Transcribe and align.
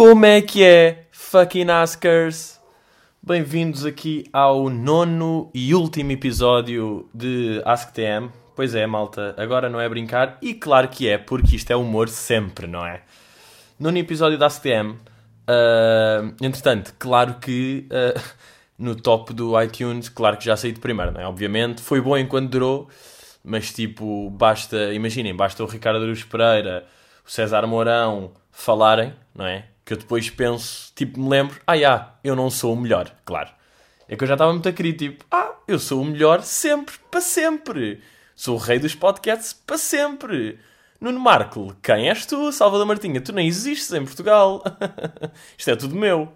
Como 0.00 0.24
é 0.24 0.40
que 0.40 0.64
é, 0.64 1.04
fucking 1.12 1.68
Askers? 1.68 2.58
Bem-vindos 3.22 3.84
aqui 3.84 4.24
ao 4.32 4.70
nono 4.70 5.50
e 5.52 5.74
último 5.74 6.10
episódio 6.10 7.06
de 7.12 7.60
AskTM. 7.66 8.30
Pois 8.56 8.74
é, 8.74 8.86
malta, 8.86 9.34
agora 9.36 9.68
não 9.68 9.78
é 9.78 9.86
brincar, 9.86 10.38
e 10.40 10.54
claro 10.54 10.88
que 10.88 11.06
é, 11.06 11.18
porque 11.18 11.54
isto 11.54 11.70
é 11.70 11.76
humor 11.76 12.08
sempre, 12.08 12.66
não 12.66 12.86
é? 12.86 13.02
Nono 13.78 13.98
episódio 13.98 14.38
da 14.38 14.46
AskTM. 14.46 14.92
Uh, 14.92 16.34
entretanto, 16.40 16.94
claro 16.98 17.34
que 17.34 17.86
uh, 17.92 18.18
no 18.82 18.96
top 18.96 19.34
do 19.34 19.60
iTunes, 19.60 20.08
claro 20.08 20.38
que 20.38 20.46
já 20.46 20.56
saí 20.56 20.72
de 20.72 20.80
primeiro, 20.80 21.12
não 21.12 21.20
é? 21.20 21.26
Obviamente, 21.26 21.82
foi 21.82 22.00
bom 22.00 22.16
enquanto 22.16 22.48
durou, 22.48 22.88
mas 23.44 23.70
tipo, 23.70 24.30
basta, 24.30 24.94
imaginem, 24.94 25.36
basta 25.36 25.62
o 25.62 25.66
Ricardo 25.66 26.02
Aruz 26.02 26.24
Pereira, 26.24 26.86
o 27.22 27.30
César 27.30 27.66
Mourão 27.66 28.32
falarem, 28.50 29.12
não 29.34 29.46
é? 29.46 29.66
Que 29.90 29.94
eu 29.94 29.98
depois 29.98 30.30
penso, 30.30 30.92
tipo, 30.94 31.18
me 31.18 31.28
lembro, 31.28 31.60
ah, 31.66 31.76
já, 31.76 32.14
eu 32.22 32.36
não 32.36 32.48
sou 32.48 32.74
o 32.74 32.76
melhor, 32.76 33.12
claro. 33.24 33.50
É 34.06 34.14
que 34.14 34.22
eu 34.22 34.28
já 34.28 34.34
estava 34.34 34.52
muito 34.52 34.68
a 34.68 34.72
querer, 34.72 34.92
tipo, 34.92 35.24
ah, 35.28 35.50
eu 35.66 35.80
sou 35.80 36.00
o 36.00 36.04
melhor 36.04 36.42
sempre, 36.42 36.94
para 37.10 37.20
sempre. 37.20 38.00
Sou 38.36 38.54
o 38.54 38.60
rei 38.60 38.78
dos 38.78 38.94
podcasts 38.94 39.52
para 39.52 39.76
sempre. 39.76 40.60
Nuno 41.00 41.18
Marco, 41.18 41.74
quem 41.82 42.08
és 42.08 42.24
tu, 42.24 42.52
Salvador 42.52 42.86
Martinha? 42.86 43.20
Tu 43.20 43.32
nem 43.32 43.48
existes 43.48 43.92
em 43.92 44.04
Portugal. 44.04 44.62
Isto 45.58 45.72
é 45.72 45.74
tudo 45.74 45.96
meu. 45.96 46.32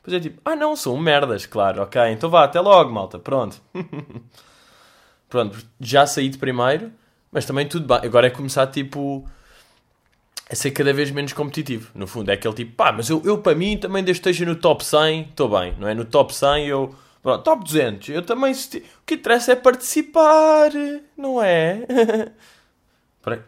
Pois 0.00 0.14
é 0.16 0.20
tipo, 0.20 0.40
ah 0.44 0.54
não, 0.54 0.76
sou 0.76 0.94
um 0.94 1.00
merdas, 1.00 1.44
claro, 1.44 1.82
ok. 1.82 2.00
Então 2.12 2.30
vá, 2.30 2.44
até 2.44 2.60
logo, 2.60 2.92
malta, 2.92 3.18
pronto. 3.18 3.60
pronto, 5.28 5.58
já 5.80 6.06
saí 6.06 6.28
de 6.28 6.38
primeiro, 6.38 6.92
mas 7.32 7.44
também 7.44 7.66
tudo 7.66 7.84
bem. 7.84 7.98
Agora 8.04 8.28
é 8.28 8.30
começar, 8.30 8.68
tipo, 8.68 9.28
a 10.50 10.54
ser 10.54 10.70
cada 10.70 10.92
vez 10.92 11.10
menos 11.10 11.32
competitivo. 11.32 11.90
No 11.94 12.06
fundo, 12.06 12.30
é 12.30 12.34
aquele 12.34 12.54
tipo, 12.54 12.74
pá, 12.74 12.92
mas 12.92 13.08
eu, 13.08 13.22
eu 13.24 13.38
para 13.38 13.54
mim 13.54 13.76
também 13.76 14.02
desde 14.04 14.20
esteja 14.20 14.44
no 14.44 14.56
top 14.56 14.84
100, 14.84 15.22
estou 15.30 15.48
bem, 15.48 15.74
não 15.78 15.88
é? 15.88 15.94
No 15.94 16.04
top 16.04 16.34
100 16.34 16.66
eu... 16.66 16.94
Pronto, 17.22 17.44
top 17.44 17.64
200, 17.64 18.08
eu 18.08 18.22
também... 18.22 18.52
O 18.52 19.06
que 19.06 19.14
interessa 19.14 19.52
é 19.52 19.56
participar, 19.56 20.70
não 21.16 21.40
é? 21.40 21.86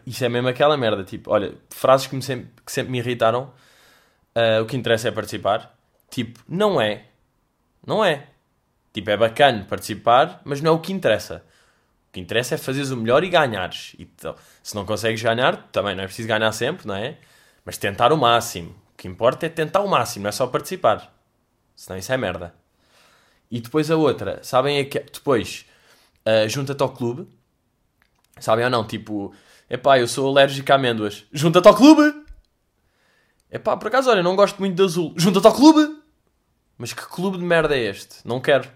Isso 0.07 0.23
é 0.23 0.29
mesmo 0.29 0.47
aquela 0.47 0.77
merda, 0.77 1.03
tipo, 1.03 1.31
olha, 1.31 1.53
frases 1.69 2.07
que, 2.07 2.15
me 2.15 2.21
sempre, 2.21 2.47
que 2.65 2.71
sempre 2.71 2.91
me 2.91 2.99
irritaram. 2.99 3.51
Uh, 4.35 4.63
o 4.63 4.65
que 4.65 4.77
interessa 4.77 5.09
é 5.09 5.11
participar. 5.11 5.77
Tipo, 6.09 6.39
não 6.47 6.79
é. 6.79 7.05
Não 7.85 8.03
é. 8.03 8.27
Tipo, 8.93 9.09
é 9.09 9.17
bacana 9.17 9.65
participar, 9.67 10.41
mas 10.45 10.61
não 10.61 10.71
é 10.71 10.75
o 10.75 10.79
que 10.79 10.93
interessa. 10.93 11.43
O 12.15 12.17
que 12.17 12.21
interessa 12.21 12.55
é 12.55 12.57
fazeres 12.57 12.91
o 12.91 12.97
melhor 12.97 13.25
e 13.25 13.29
ganhares. 13.29 13.93
E, 13.99 14.09
se 14.63 14.73
não 14.73 14.85
consegues 14.85 15.21
ganhar, 15.21 15.67
também 15.69 15.93
não 15.93 16.03
é 16.03 16.05
preciso 16.05 16.29
ganhar 16.29 16.49
sempre, 16.53 16.87
não 16.87 16.95
é? 16.95 17.17
Mas 17.65 17.77
tentar 17.77 18.13
o 18.13 18.17
máximo. 18.17 18.69
O 18.93 18.97
que 18.97 19.05
importa 19.05 19.45
é 19.45 19.49
tentar 19.49 19.81
o 19.81 19.87
máximo, 19.89 20.23
não 20.23 20.29
é 20.29 20.31
só 20.31 20.47
participar. 20.47 21.13
Senão 21.75 21.99
isso 21.99 22.13
é 22.13 22.15
merda. 22.15 22.55
E 23.51 23.59
depois 23.59 23.91
a 23.91 23.97
outra, 23.97 24.39
sabem? 24.43 24.77
É 24.77 24.85
que, 24.85 24.97
depois, 24.99 25.65
uh, 26.25 26.47
junta-te 26.47 26.81
ao 26.81 26.89
clube. 26.93 27.27
Sabem 28.39 28.63
ou 28.63 28.71
não? 28.71 28.87
Tipo, 28.87 29.35
Epá, 29.69 29.99
eu 29.99 30.07
sou 30.07 30.29
alérgico 30.29 30.71
a 30.71 30.75
amêndoas. 30.75 31.25
Junta-te 31.33 31.67
ao 31.67 31.75
clube! 31.75 32.23
Epá, 33.51 33.75
por 33.75 33.87
acaso, 33.87 34.09
olha, 34.09 34.23
não 34.23 34.37
gosto 34.37 34.57
muito 34.59 34.75
de 34.75 34.83
azul. 34.83 35.13
Junta-te 35.17 35.47
ao 35.47 35.53
clube! 35.53 36.01
Mas 36.77 36.93
que 36.93 37.05
clube 37.07 37.37
de 37.37 37.43
merda 37.43 37.75
é 37.75 37.89
este? 37.89 38.17
Não 38.23 38.39
quero. 38.39 38.69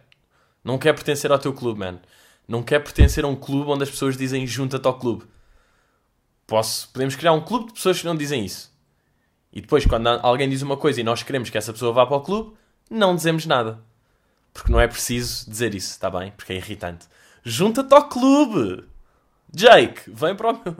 Não 0.62 0.78
quero 0.78 0.95
pertencer 0.95 1.32
ao 1.32 1.40
teu 1.40 1.54
clube, 1.54 1.80
man. 1.80 2.00
Não 2.50 2.64
quero 2.64 2.83
pertencer 2.83 3.23
a 3.23 3.28
um 3.28 3.36
clube 3.36 3.69
onde 3.69 3.83
as 3.83 3.92
pessoas 3.92 4.17
dizem 4.17 4.47
junta-te 4.47 4.88
ao 4.88 4.97
clube. 4.97 5.23
Posso, 6.47 6.89
podemos 6.92 7.16
criar 7.16 7.31
um 7.31 7.42
clube 7.42 7.67
de 7.67 7.73
pessoas 7.73 8.00
que 8.00 8.08
não 8.08 8.16
dizem 8.16 8.44
isso. 8.44 8.75
E 9.53 9.61
depois, 9.61 9.86
quando 9.86 10.08
alguém 10.08 10.50
diz 10.50 10.64
uma 10.64 10.75
coisa 10.75 10.99
e 10.99 11.04
nós 11.04 11.21
queremos 11.21 11.52
que 11.52 11.59
essa 11.59 11.71
pessoa 11.71 11.93
vá 11.93 12.08
para 12.08 12.17
o 12.17 12.21
clube, 12.21 12.58
não 12.89 13.15
dizemos 13.15 13.45
nada. 13.45 13.80
Porque 14.52 14.71
não 14.71 14.82
é 14.82 14.88
preciso 14.88 15.48
dizer 15.48 15.76
isso, 15.76 15.92
está 15.92 16.09
bem? 16.09 16.32
Porque 16.32 16.52
é 16.52 16.55
irritante. 16.55 17.05
Junta-te 17.43 17.93
ao 17.93 18.09
clube! 18.09 18.83
Jake, 19.54 20.09
vem 20.09 20.36
para 20.36 20.49
o 20.49 20.54
meu. 20.54 20.77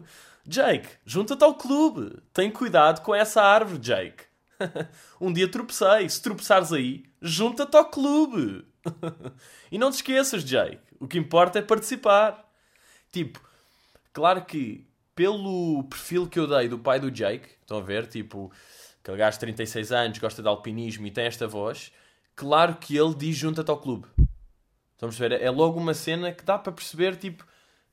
Jake, 0.48 0.90
junta-te 1.06 1.44
ao 1.44 1.54
clube. 1.54 2.18
Tem 2.34 2.50
cuidado 2.50 3.02
com 3.02 3.14
essa 3.14 3.44
árvore, 3.44 3.78
Jake. 3.78 4.24
um 5.22 5.32
dia 5.32 5.48
tropecei. 5.48 6.10
Se 6.10 6.20
tropeçares 6.20 6.74
aí, 6.74 7.04
junta-te 7.22 7.78
ao 7.78 7.86
clube. 7.86 8.66
e 9.72 9.78
não 9.78 9.92
te 9.92 9.98
esqueças, 9.98 10.44
Jake. 10.44 10.89
O 11.00 11.08
que 11.08 11.18
importa 11.18 11.60
é 11.60 11.62
participar. 11.62 12.48
Tipo, 13.12 13.40
claro 14.14 14.44
que 14.46 14.88
pelo 15.16 15.84
perfil 15.86 16.28
que 16.28 16.40
eu 16.40 16.48
dei 16.48 16.68
do 16.68 16.80
pai 16.80 17.00
do 17.00 17.12
Jake, 17.12 17.48
estão 17.62 17.78
a 17.78 17.82
ver? 17.82 18.08
Tipo, 18.08 18.52
aquele 19.02 19.18
gajo 19.18 19.36
de 19.36 19.40
36 19.42 19.92
anos, 19.92 20.18
gosta 20.18 20.42
de 20.42 20.48
alpinismo 20.48 21.08
e 21.08 21.12
tem 21.12 21.26
esta 21.26 21.48
voz. 21.48 21.92
Claro 22.36 22.76
que 22.76 22.96
ele 22.96 23.14
diz 23.16 23.36
junta-te 23.36 23.70
ao 23.70 23.80
clube. 23.80 24.08
Estamos 24.94 25.16
a 25.16 25.28
ver? 25.28 25.42
É 25.42 25.50
logo 25.50 25.80
uma 25.80 25.94
cena 25.94 26.32
que 26.32 26.44
dá 26.44 26.58
para 26.58 26.72
perceber, 26.72 27.16
tipo, 27.16 27.46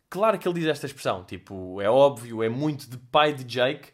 Claro 0.09 0.39
que 0.39 0.47
ele 0.47 0.61
diz 0.61 0.69
esta 0.69 0.87
expressão, 0.87 1.25
tipo, 1.25 1.81
é 1.81 1.91
óbvio, 1.91 2.43
é 2.43 2.49
muito 2.49 2.89
de 2.89 2.97
pai 2.97 3.33
de 3.33 3.45
Jake. 3.45 3.91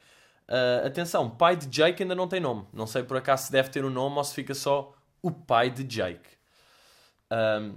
Uh, 0.48 0.86
atenção, 0.86 1.30
pai 1.30 1.56
de 1.56 1.66
Jake 1.66 2.02
ainda 2.02 2.14
não 2.14 2.28
tem 2.28 2.38
nome. 2.38 2.66
Não 2.72 2.86
sei 2.86 3.02
por 3.02 3.16
acaso 3.16 3.46
se 3.46 3.52
deve 3.52 3.70
ter 3.70 3.84
um 3.84 3.90
nome 3.90 4.16
ou 4.16 4.24
se 4.24 4.34
fica 4.34 4.54
só 4.54 4.94
o 5.22 5.30
pai 5.30 5.70
de 5.70 5.82
Jake. 5.84 6.28
Um, 7.30 7.76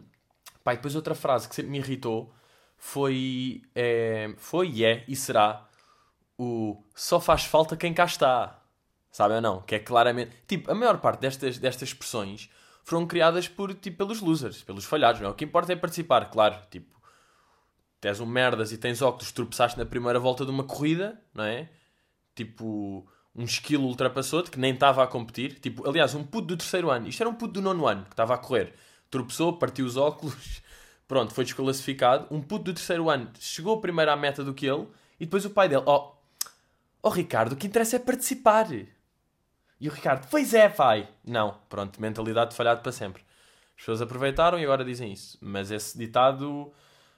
pai, 0.65 0.77
depois 0.77 0.95
outra 0.95 1.13
frase 1.13 1.47
que 1.47 1.53
sempre 1.53 1.71
me 1.71 1.77
irritou 1.77 2.33
foi, 2.75 3.61
é, 3.75 4.33
foi 4.35 4.69
e 4.69 4.83
é 4.83 5.05
e 5.07 5.15
será 5.15 5.65
o 6.37 6.83
só 6.95 7.21
faz 7.21 7.45
falta 7.45 7.77
quem 7.77 7.93
cá 7.93 8.05
está. 8.05 8.61
Sabe 9.11 9.35
ou 9.35 9.41
não? 9.41 9.61
Que 9.61 9.75
é 9.75 9.79
claramente. 9.79 10.35
Tipo, 10.47 10.71
a 10.71 10.75
maior 10.75 10.97
parte 10.97 11.21
destas, 11.21 11.57
destas 11.57 11.89
expressões 11.89 12.49
foram 12.83 13.07
criadas 13.07 13.47
por, 13.47 13.73
tipo, 13.73 13.97
pelos 13.97 14.19
losers, 14.19 14.63
pelos 14.63 14.83
falhados. 14.85 15.21
Não? 15.21 15.29
É? 15.29 15.31
O 15.31 15.35
que 15.35 15.45
importa 15.45 15.71
é 15.71 15.75
participar, 15.75 16.29
claro. 16.29 16.57
Tipo, 16.69 16.99
tu 18.01 18.07
és 18.07 18.19
um 18.19 18.25
merdas 18.25 18.71
e 18.71 18.77
tens 18.77 19.01
óculos, 19.01 19.31
tropeçaste 19.31 19.77
na 19.77 19.85
primeira 19.85 20.19
volta 20.19 20.43
de 20.43 20.51
uma 20.51 20.63
corrida, 20.63 21.21
não 21.33 21.45
é? 21.45 21.69
Tipo, 22.35 23.07
um 23.35 23.43
esquilo 23.43 23.85
ultrapassou-te 23.85 24.51
que 24.51 24.59
nem 24.59 24.73
estava 24.73 25.03
a 25.03 25.07
competir. 25.07 25.59
Tipo, 25.59 25.87
aliás, 25.87 26.13
um 26.15 26.23
puto 26.23 26.47
do 26.47 26.57
terceiro 26.57 26.89
ano, 26.89 27.07
isto 27.07 27.21
era 27.21 27.29
um 27.29 27.35
puto 27.35 27.53
do 27.53 27.61
nono 27.61 27.87
ano 27.87 28.03
que 28.03 28.13
estava 28.13 28.33
a 28.33 28.37
correr, 28.37 28.73
tropeçou, 29.17 29.53
partiu 29.53 29.85
os 29.85 29.97
óculos, 29.97 30.61
pronto, 31.07 31.33
foi 31.33 31.43
desclassificado. 31.43 32.27
Um 32.29 32.41
puto 32.41 32.65
do 32.65 32.73
terceiro 32.73 33.09
ano 33.09 33.31
chegou 33.39 33.79
primeiro 33.79 34.11
à 34.11 34.15
meta 34.15 34.43
do 34.43 34.53
que 34.53 34.65
ele 34.65 34.87
e 35.19 35.25
depois 35.25 35.45
o 35.45 35.49
pai 35.49 35.69
dele, 35.69 35.83
ó, 35.85 36.11
oh, 36.11 36.47
oh 37.03 37.09
Ricardo, 37.09 37.53
o 37.53 37.55
que 37.55 37.67
interessa 37.67 37.95
é 37.95 37.99
participar. 37.99 38.67
E 38.71 39.89
o 39.89 39.91
Ricardo, 39.91 40.27
pois 40.29 40.53
é, 40.53 40.69
pai. 40.69 41.07
Não, 41.23 41.57
pronto, 41.69 42.01
mentalidade 42.01 42.55
falhada 42.55 42.81
para 42.81 42.91
sempre. 42.91 43.23
As 43.75 43.81
pessoas 43.81 44.01
aproveitaram 44.01 44.59
e 44.59 44.63
agora 44.63 44.85
dizem 44.85 45.11
isso. 45.11 45.37
Mas 45.41 45.69
esse 45.69 45.97
ditado 45.97 46.71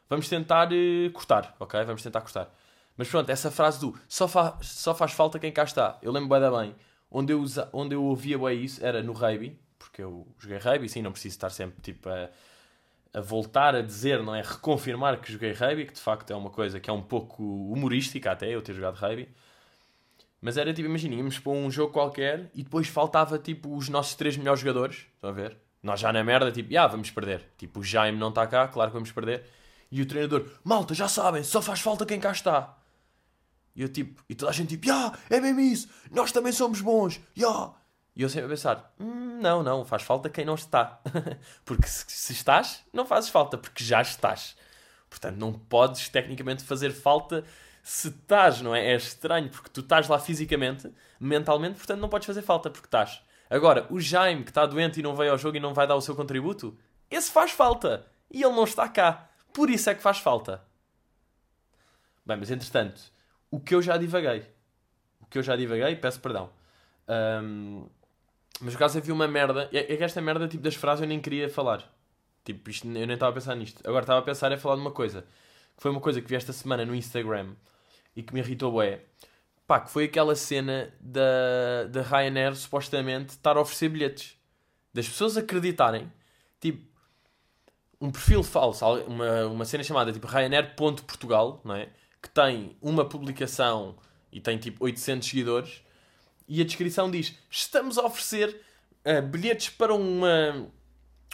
Vamos 0.09 0.29
tentar 0.29 0.69
uh, 0.71 1.11
cortar, 1.11 1.55
ok? 1.59 1.83
Vamos 1.83 2.01
tentar 2.01 2.21
cortar. 2.21 2.49
Mas 2.95 3.09
pronto, 3.09 3.29
essa 3.29 3.51
frase 3.51 3.79
do 3.79 3.97
só, 4.07 4.27
fa 4.27 4.57
só 4.61 4.95
faz 4.95 5.11
falta 5.11 5.37
quem 5.37 5.51
cá 5.51 5.63
está. 5.63 5.97
Eu 6.01 6.11
lembro 6.11 6.29
bem 6.29 6.39
da 6.39 6.49
bem. 6.49 6.75
Onde 7.11 7.33
eu, 7.33 7.43
onde 7.73 7.95
eu 7.95 8.03
ouvia 8.03 8.37
bem 8.37 8.63
isso 8.63 8.83
era 8.85 9.03
no 9.03 9.13
rugby, 9.13 9.57
porque 9.97 10.03
eu 10.03 10.27
joguei 10.37 10.59
rugby, 10.59 10.87
sim, 10.87 11.01
não 11.01 11.11
preciso 11.11 11.33
estar 11.33 11.49
sempre 11.49 11.81
tipo 11.81 12.07
a, 12.07 12.29
a 13.15 13.19
voltar 13.19 13.73
a 13.73 13.81
dizer, 13.81 14.21
não 14.21 14.35
é? 14.35 14.43
Reconfirmar 14.43 15.19
que 15.19 15.31
joguei 15.31 15.53
rugby, 15.53 15.87
que 15.87 15.93
de 15.93 15.99
facto 15.99 16.29
é 16.31 16.35
uma 16.35 16.51
coisa 16.51 16.79
que 16.79 16.87
é 16.87 16.93
um 16.93 17.01
pouco 17.01 17.43
humorística 17.43 18.31
até, 18.31 18.47
eu 18.53 18.61
ter 18.61 18.75
jogado 18.75 18.95
rugby. 18.95 19.27
Mas 20.39 20.55
era 20.55 20.71
tipo, 20.71 20.87
imagina, 20.87 21.15
íamos 21.15 21.39
para 21.39 21.51
um 21.51 21.71
jogo 21.71 21.91
qualquer 21.91 22.51
e 22.53 22.61
depois 22.61 22.87
faltava 22.87 23.39
tipo 23.39 23.75
os 23.75 23.89
nossos 23.89 24.13
três 24.13 24.37
melhores 24.37 24.59
jogadores, 24.59 25.07
estão 25.15 25.31
a 25.31 25.33
ver? 25.33 25.57
Nós 25.81 25.99
já 25.99 26.13
na 26.13 26.23
merda, 26.23 26.51
tipo, 26.51 26.77
ah, 26.77 26.85
vamos 26.85 27.09
perder. 27.09 27.49
Tipo, 27.57 27.79
o 27.79 27.83
Jaime 27.83 28.19
não 28.19 28.29
está 28.29 28.45
cá, 28.45 28.67
claro 28.67 28.91
que 28.91 28.95
vamos 28.95 29.11
perder. 29.11 29.45
E 29.89 29.99
o 29.99 30.05
treinador, 30.05 30.45
malta, 30.63 30.93
já 30.93 31.07
sabem, 31.07 31.43
só 31.43 31.59
faz 31.59 31.79
falta 31.79 32.05
quem 32.05 32.19
cá 32.19 32.31
está. 32.31 32.77
E 33.75 33.81
eu 33.81 33.89
tipo, 33.89 34.23
e 34.29 34.35
toda 34.35 34.51
a 34.51 34.53
gente 34.53 34.69
tipo, 34.69 34.85
yeah, 34.85 35.17
é 35.27 35.39
mesmo 35.39 35.59
isso, 35.59 35.89
nós 36.11 36.31
também 36.31 36.51
somos 36.51 36.81
bons, 36.81 37.19
yeah. 37.35 37.73
E 38.17 38.23
eu 38.23 38.29
sempre 38.29 38.47
a 38.47 38.49
pensar, 38.49 38.93
hm, 38.99 39.39
não, 39.39 39.61
não, 39.61 39.85
faz 39.85 40.01
falta 40.01 40.27
quem 40.27 40.43
não 40.43 40.55
está. 40.55 40.99
porque 41.63 41.87
se, 41.87 42.03
se, 42.07 42.33
estás, 42.33 42.83
não 42.91 43.05
fazes 43.05 43.29
falta, 43.29 43.59
porque 43.59 43.83
já 43.83 44.01
estás. 44.01 44.57
Portanto, 45.07 45.37
não 45.37 45.53
podes 45.53 46.09
tecnicamente 46.09 46.63
fazer 46.63 46.91
falta 46.91 47.43
se 47.83 48.07
estás, 48.07 48.59
não 48.59 48.75
é? 48.75 48.87
É 48.87 48.95
estranho, 48.95 49.49
porque 49.49 49.69
tu 49.69 49.81
estás 49.81 50.07
lá 50.07 50.17
fisicamente, 50.17 50.91
mentalmente, 51.19 51.75
portanto 51.75 51.99
não 51.99 52.09
podes 52.09 52.25
fazer 52.25 52.41
falta, 52.41 52.71
porque 52.71 52.87
estás. 52.87 53.21
Agora, 53.51 53.85
o 53.91 53.99
Jaime, 53.99 54.43
que 54.43 54.49
está 54.49 54.65
doente 54.65 54.99
e 54.99 55.03
não 55.03 55.15
veio 55.15 55.31
ao 55.31 55.37
jogo 55.37 55.57
e 55.57 55.59
não 55.59 55.75
vai 55.75 55.85
dar 55.85 55.95
o 55.95 56.01
seu 56.01 56.15
contributo, 56.15 56.75
esse 57.11 57.31
faz 57.31 57.51
falta. 57.51 58.03
E 58.31 58.41
ele 58.41 58.55
não 58.55 58.63
está 58.63 58.89
cá. 58.89 59.29
Por 59.53 59.69
isso 59.69 59.91
é 59.91 59.95
que 59.95 60.01
faz 60.01 60.17
falta. 60.17 60.63
Bem, 62.25 62.37
mas 62.37 62.49
entretanto, 62.49 62.99
o 63.51 63.59
que 63.59 63.75
eu 63.75 63.81
já 63.81 63.95
divaguei. 63.95 64.43
O 65.21 65.27
que 65.27 65.37
eu 65.37 65.43
já 65.43 65.55
divaguei, 65.55 65.95
peço 65.95 66.19
perdão. 66.19 66.49
Um, 67.07 67.87
mas 68.61 68.73
por 68.73 68.77
acaso 68.77 68.97
havia 68.97 69.13
uma 69.13 69.27
merda. 69.27 69.69
É, 69.71 69.93
é 69.93 69.97
que 69.97 70.03
esta 70.03 70.21
merda 70.21 70.47
tipo 70.47 70.63
das 70.63 70.75
frases 70.75 71.01
eu 71.01 71.07
nem 71.07 71.19
queria 71.19 71.49
falar. 71.49 71.91
Tipo, 72.43 72.69
isto, 72.69 72.87
eu 72.87 72.91
nem 72.91 73.13
estava 73.13 73.31
a 73.31 73.33
pensar 73.33 73.55
nisto. 73.55 73.81
Agora 73.87 74.03
estava 74.03 74.19
a 74.19 74.23
pensar 74.23 74.51
em 74.51 74.57
falar 74.57 74.75
de 74.75 74.81
uma 74.81 74.91
coisa. 74.91 75.21
Que 75.75 75.81
foi 75.83 75.91
uma 75.91 76.01
coisa 76.01 76.21
que 76.21 76.27
vi 76.27 76.35
esta 76.35 76.53
semana 76.53 76.85
no 76.85 76.95
Instagram 76.95 77.53
e 78.15 78.23
que 78.23 78.33
me 78.33 78.39
irritou 78.39 78.81
é 78.81 79.01
Pá, 79.67 79.81
que 79.81 79.91
foi 79.91 80.05
aquela 80.05 80.33
cena 80.33 80.93
da, 80.99 81.83
da 81.89 82.01
Ryanair 82.01 82.55
supostamente 82.55 83.31
estar 83.31 83.57
a 83.57 83.61
oferecer 83.61 83.89
bilhetes. 83.89 84.37
Das 84.93 85.07
pessoas 85.09 85.35
acreditarem, 85.35 86.09
tipo, 86.61 86.87
um 87.99 88.09
perfil 88.09 88.43
falso, 88.43 88.85
uma, 89.03 89.45
uma 89.47 89.65
cena 89.65 89.83
chamada 89.83 90.13
tipo 90.13 90.25
Ryanair.portugal, 90.25 91.59
não 91.65 91.75
é? 91.75 91.89
Que 92.21 92.29
tem 92.29 92.77
uma 92.81 93.03
publicação 93.03 93.97
e 94.31 94.39
tem 94.39 94.57
tipo 94.57 94.85
800 94.85 95.27
seguidores 95.27 95.83
e 96.47 96.61
a 96.61 96.63
descrição 96.63 97.11
diz: 97.11 97.35
Estamos 97.49 97.97
a 97.97 98.05
oferecer 98.05 98.61
uh, 99.05 99.21
bilhetes 99.21 99.69
para 99.69 99.93
uma, 99.93 100.71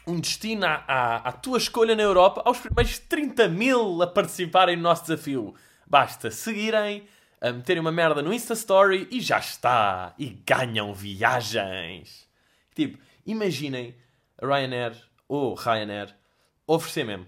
um 0.07 0.19
destino 0.19 0.65
à, 0.65 0.83
à, 0.87 1.15
à, 1.29 1.31
tua 1.31 1.57
escolha 1.57 1.95
na 1.95 2.03
Europa 2.03 2.41
aos 2.45 2.59
primeiros 2.59 2.97
30 2.99 3.47
mil 3.47 4.01
a 4.01 4.07
participarem 4.07 4.75
no 4.75 4.83
nosso 4.83 5.03
desafio. 5.03 5.53
Basta 5.85 6.31
seguirem, 6.31 7.07
a 7.39 7.51
meterem 7.51 7.81
uma 7.81 7.91
merda 7.91 8.21
no 8.21 8.33
Insta 8.33 8.53
Story 8.53 9.07
e 9.11 9.21
já 9.21 9.37
está. 9.37 10.13
E 10.17 10.29
ganham 10.45 10.93
viagens. 10.93 12.27
Tipo, 12.73 12.97
imaginem 13.25 13.95
Ryanair 14.41 14.95
ou 15.27 15.53
Ryanair 15.53 16.15
oferecer 16.65 17.03
mesmo. 17.03 17.27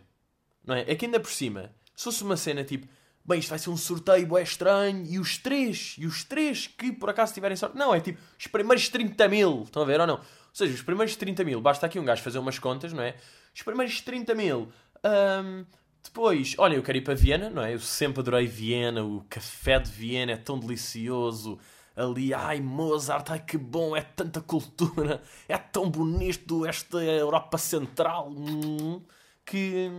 Não 0.66 0.76
é? 0.76 0.82
É 0.88 0.96
que 0.96 1.06
ainda 1.06 1.20
por 1.20 1.32
cima, 1.32 1.72
se 1.96 2.06
fosse 2.06 2.24
uma 2.24 2.38
cena 2.38 2.64
tipo, 2.64 2.88
bem, 3.26 3.40
isto 3.40 3.50
vai 3.50 3.60
ser 3.60 3.70
um 3.70 3.78
sorteio 3.78 4.38
é 4.38 4.44
estranho 4.44 5.06
e 5.06 5.20
os 5.20 5.38
três, 5.38 5.96
e 5.98 6.06
os 6.06 6.24
três 6.24 6.68
que 6.68 6.92
por 6.92 7.10
acaso 7.10 7.34
tiverem 7.34 7.58
sorte. 7.58 7.78
Não, 7.78 7.94
é 7.94 8.00
tipo, 8.00 8.20
os 8.38 8.48
primeiros 8.48 8.88
30 8.90 9.28
mil, 9.28 9.64
estão 9.64 9.82
a 9.82 9.86
ver 9.86 10.00
ou 10.00 10.08
não? 10.08 10.16
Ou 10.16 10.24
seja, 10.54 10.74
os 10.74 10.82
primeiros 10.82 11.16
30 11.16 11.44
mil, 11.44 11.60
basta 11.60 11.86
aqui 11.86 12.00
um 12.00 12.06
gajo 12.06 12.22
fazer 12.22 12.40
umas 12.40 12.60
contas, 12.60 12.94
não 12.94 13.04
é? 13.04 13.16
Os 13.54 13.62
primeiros 13.62 14.00
30 14.02 14.36
mil. 14.36 14.70
Um, 15.04 15.66
depois, 16.04 16.56
olha, 16.58 16.76
eu 16.76 16.84
quero 16.84 16.98
ir 17.00 17.02
para 17.02 17.16
Viena, 17.16 17.50
não 17.50 17.64
é? 17.64 17.74
Eu 17.74 17.80
sempre 17.80 18.22
adorei 18.22 18.46
Viena, 18.46 19.04
o 19.04 19.26
café 19.30 19.80
de 19.80 19.90
Viena 19.90 20.34
é 20.34 20.38
tão 20.38 20.60
delicioso. 20.60 21.60
Ali, 21.96 22.34
ai 22.34 22.60
Mozart, 22.60 23.32
ai 23.32 23.40
que 23.40 23.58
bom, 23.58 23.96
é 23.96 24.02
tanta 24.02 24.42
cultura, 24.42 25.22
é 25.48 25.58
tão 25.58 25.90
bonito 25.90 26.66
esta 26.66 26.98
Europa 27.02 27.58
Central 27.58 28.30
hum, 28.30 29.02
que, 29.46 29.90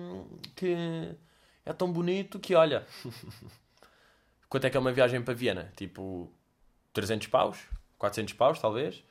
que 0.54 1.16
é 1.66 1.72
tão 1.72 1.92
bonito 1.92 2.38
que, 2.38 2.54
olha, 2.54 2.86
quanto 4.48 4.66
é 4.66 4.70
que 4.70 4.76
é 4.76 4.80
uma 4.80 4.92
viagem 4.92 5.20
para 5.20 5.34
Viena? 5.34 5.70
Tipo, 5.76 6.32
300 6.94 7.26
paus? 7.26 7.58
400 7.98 8.32
paus, 8.34 8.58
talvez? 8.58 9.04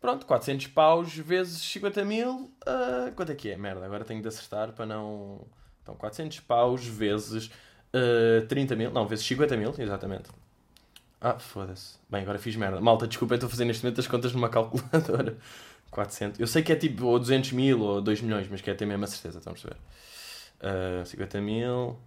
Pronto, 0.00 0.24
400 0.24 0.68
paus 0.68 1.12
vezes 1.14 1.60
50 1.60 2.04
mil, 2.04 2.52
uh, 2.62 3.12
quanto 3.16 3.32
é 3.32 3.34
que 3.34 3.50
é? 3.50 3.56
Merda, 3.56 3.84
agora 3.84 4.04
tenho 4.04 4.22
de 4.22 4.28
acertar 4.28 4.72
para 4.72 4.86
não 4.86 5.44
então, 5.88 5.96
400 5.96 6.40
paus 6.40 6.86
vezes 6.86 7.46
uh, 7.46 8.42
eh, 8.42 8.46
30 8.46 8.76
mil. 8.76 8.90
Não, 8.90 9.08
vezes 9.08 9.24
50 9.24 9.56
mil, 9.56 9.74
exatamente. 9.78 10.28
Ah, 11.18 11.38
foda-se. 11.38 11.96
Bem, 12.10 12.22
agora 12.22 12.38
fiz 12.38 12.54
merda. 12.56 12.78
Malta, 12.78 13.08
desculpa, 13.08 13.34
estou 13.34 13.46
a 13.46 13.50
fazer 13.50 13.64
neste 13.64 13.82
momento 13.82 13.98
as 13.98 14.06
contas 14.06 14.32
numa 14.34 14.48
calculadora. 14.50 15.38
400. 15.90 16.38
Eu 16.38 16.46
sei 16.46 16.62
que 16.62 16.70
é 16.70 16.76
tipo 16.76 17.06
ou 17.06 17.18
200 17.18 17.52
mil 17.52 17.80
ou 17.80 18.02
2 18.02 18.20
milhões, 18.20 18.46
mas 18.50 18.60
que 18.60 18.70
é 18.70 18.74
ter 18.74 18.84
mesmo 18.84 19.02
a 19.04 19.06
certeza, 19.06 19.38
estamos 19.38 19.64
a 19.64 19.68
ver. 19.70 19.78
Uh, 20.60 21.04
50 21.04 21.40
mil. 21.40 21.98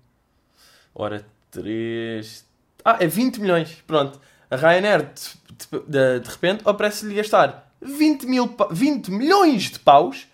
Ora, 0.93 1.25
3. 1.51 2.45
Ah, 2.83 2.97
é 2.99 3.07
20 3.07 3.39
milhões. 3.39 3.81
Pronto. 3.87 4.19
A 4.49 4.55
Ryanair, 4.55 5.13
de, 5.13 5.79
de, 5.87 6.19
de 6.19 6.29
repente, 6.29 6.67
oferece-lhe 6.67 7.15
gastar 7.15 7.73
20, 7.81 8.25
mil, 8.25 8.55
20 8.71 9.11
milhões 9.11 9.71
de 9.71 9.79
paus 9.79 10.27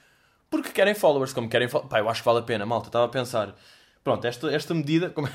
porque 0.49 0.69
querem 0.71 0.93
followers, 0.93 1.33
como 1.33 1.49
querem 1.49 1.67
followers. 1.67 1.89
Pá, 1.91 1.99
eu 1.99 2.09
acho 2.09 2.21
que 2.21 2.25
vale 2.25 2.39
a 2.39 2.43
pena, 2.43 2.65
malta. 2.65 2.87
Estava 2.87 3.05
a 3.05 3.09
pensar. 3.09 3.55
Pronto, 4.03 4.25
esta, 4.25 4.49
esta 4.51 4.73
medida. 4.73 5.09
Como... 5.09 5.27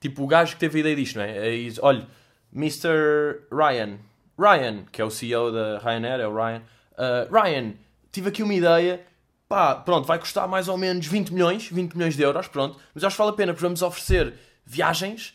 tipo, 0.00 0.22
o 0.22 0.26
gajo 0.26 0.54
que 0.54 0.60
teve 0.60 0.78
a 0.78 0.80
ideia 0.80 0.96
disto, 0.96 1.16
não 1.16 1.24
é? 1.24 1.48
é 1.48 1.54
isso. 1.54 1.80
Olha, 1.82 2.06
Mr. 2.52 3.46
Ryan. 3.50 3.98
Ryan, 4.38 4.84
que 4.92 5.00
é 5.00 5.04
o 5.04 5.10
CEO 5.10 5.50
da 5.50 5.78
Ryanair, 5.78 6.20
é 6.20 6.28
o 6.28 6.34
Ryan. 6.34 6.62
Uh, 6.92 7.34
Ryan, 7.34 7.74
tive 8.12 8.28
aqui 8.28 8.42
uma 8.42 8.54
ideia. 8.54 9.04
Pá, 9.48 9.76
pronto, 9.76 10.06
vai 10.06 10.18
custar 10.18 10.48
mais 10.48 10.66
ou 10.68 10.76
menos 10.76 11.06
20 11.06 11.32
milhões, 11.32 11.68
20 11.68 11.94
milhões 11.94 12.16
de 12.16 12.22
euros, 12.22 12.48
pronto. 12.48 12.80
Mas 12.94 13.04
acho 13.04 13.14
que 13.14 13.18
vale 13.18 13.30
a 13.30 13.36
pena, 13.36 13.52
porque 13.52 13.64
vamos 13.64 13.82
oferecer 13.82 14.34
viagens 14.64 15.34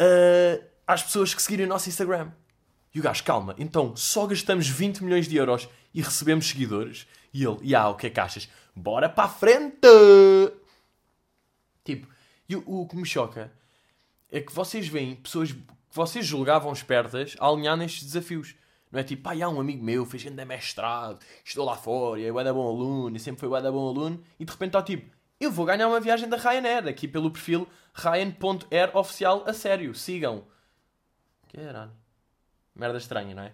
uh, 0.00 0.64
às 0.86 1.02
pessoas 1.02 1.32
que 1.32 1.40
seguirem 1.40 1.66
o 1.66 1.68
nosso 1.68 1.88
Instagram. 1.88 2.32
E 2.94 3.00
o 3.00 3.02
gajo, 3.02 3.22
calma, 3.24 3.54
então 3.58 3.96
só 3.96 4.26
gastamos 4.26 4.68
20 4.68 5.04
milhões 5.04 5.28
de 5.28 5.36
euros 5.36 5.68
e 5.94 6.02
recebemos 6.02 6.48
seguidores. 6.48 7.06
E 7.32 7.44
ele, 7.44 7.58
e 7.62 7.74
ah, 7.74 7.88
o 7.88 7.94
que 7.94 8.08
é 8.08 8.10
que 8.10 8.20
achas? 8.20 8.48
Bora 8.74 9.08
para 9.08 9.24
a 9.24 9.28
frente! 9.28 9.78
Tipo, 11.84 12.06
e 12.48 12.56
o, 12.56 12.82
o 12.82 12.88
que 12.88 12.96
me 12.96 13.06
choca 13.06 13.52
é 14.30 14.40
que 14.40 14.52
vocês 14.52 14.88
veem 14.88 15.14
pessoas 15.14 15.52
que 15.52 15.62
vocês 15.90 16.26
julgavam 16.26 16.72
espertas 16.72 17.36
a 17.38 17.46
alinhar 17.46 17.76
nestes 17.76 18.04
desafios. 18.04 18.54
Não 18.92 19.00
é 19.00 19.02
tipo, 19.02 19.22
pá, 19.22 19.32
há 19.32 19.48
um 19.48 19.58
amigo 19.58 19.82
meu, 19.82 20.04
fez 20.04 20.22
grande 20.22 20.44
mestrado, 20.44 21.18
estou 21.42 21.64
lá 21.64 21.76
fora, 21.76 22.20
e 22.20 22.26
é 22.26 22.30
bué 22.30 22.52
bom 22.52 22.68
aluno, 22.68 23.16
e 23.16 23.18
sempre 23.18 23.40
foi 23.40 23.48
bué 23.48 23.62
bom 23.62 23.88
aluno, 23.88 24.22
e 24.38 24.44
de 24.44 24.52
repente 24.52 24.68
está 24.68 24.82
tipo, 24.82 25.10
eu 25.40 25.50
vou 25.50 25.64
ganhar 25.64 25.88
uma 25.88 25.98
viagem 25.98 26.28
da 26.28 26.36
Ryanair, 26.36 26.86
aqui 26.86 27.08
pelo 27.08 27.30
perfil 27.30 27.66
Ryan.air 27.94 28.94
oficial 28.94 29.44
a 29.46 29.54
sério, 29.54 29.94
sigam. 29.94 30.46
Caralho. 31.52 31.92
Merda 32.74 32.98
estranha, 32.98 33.34
não 33.34 33.42
é? 33.42 33.52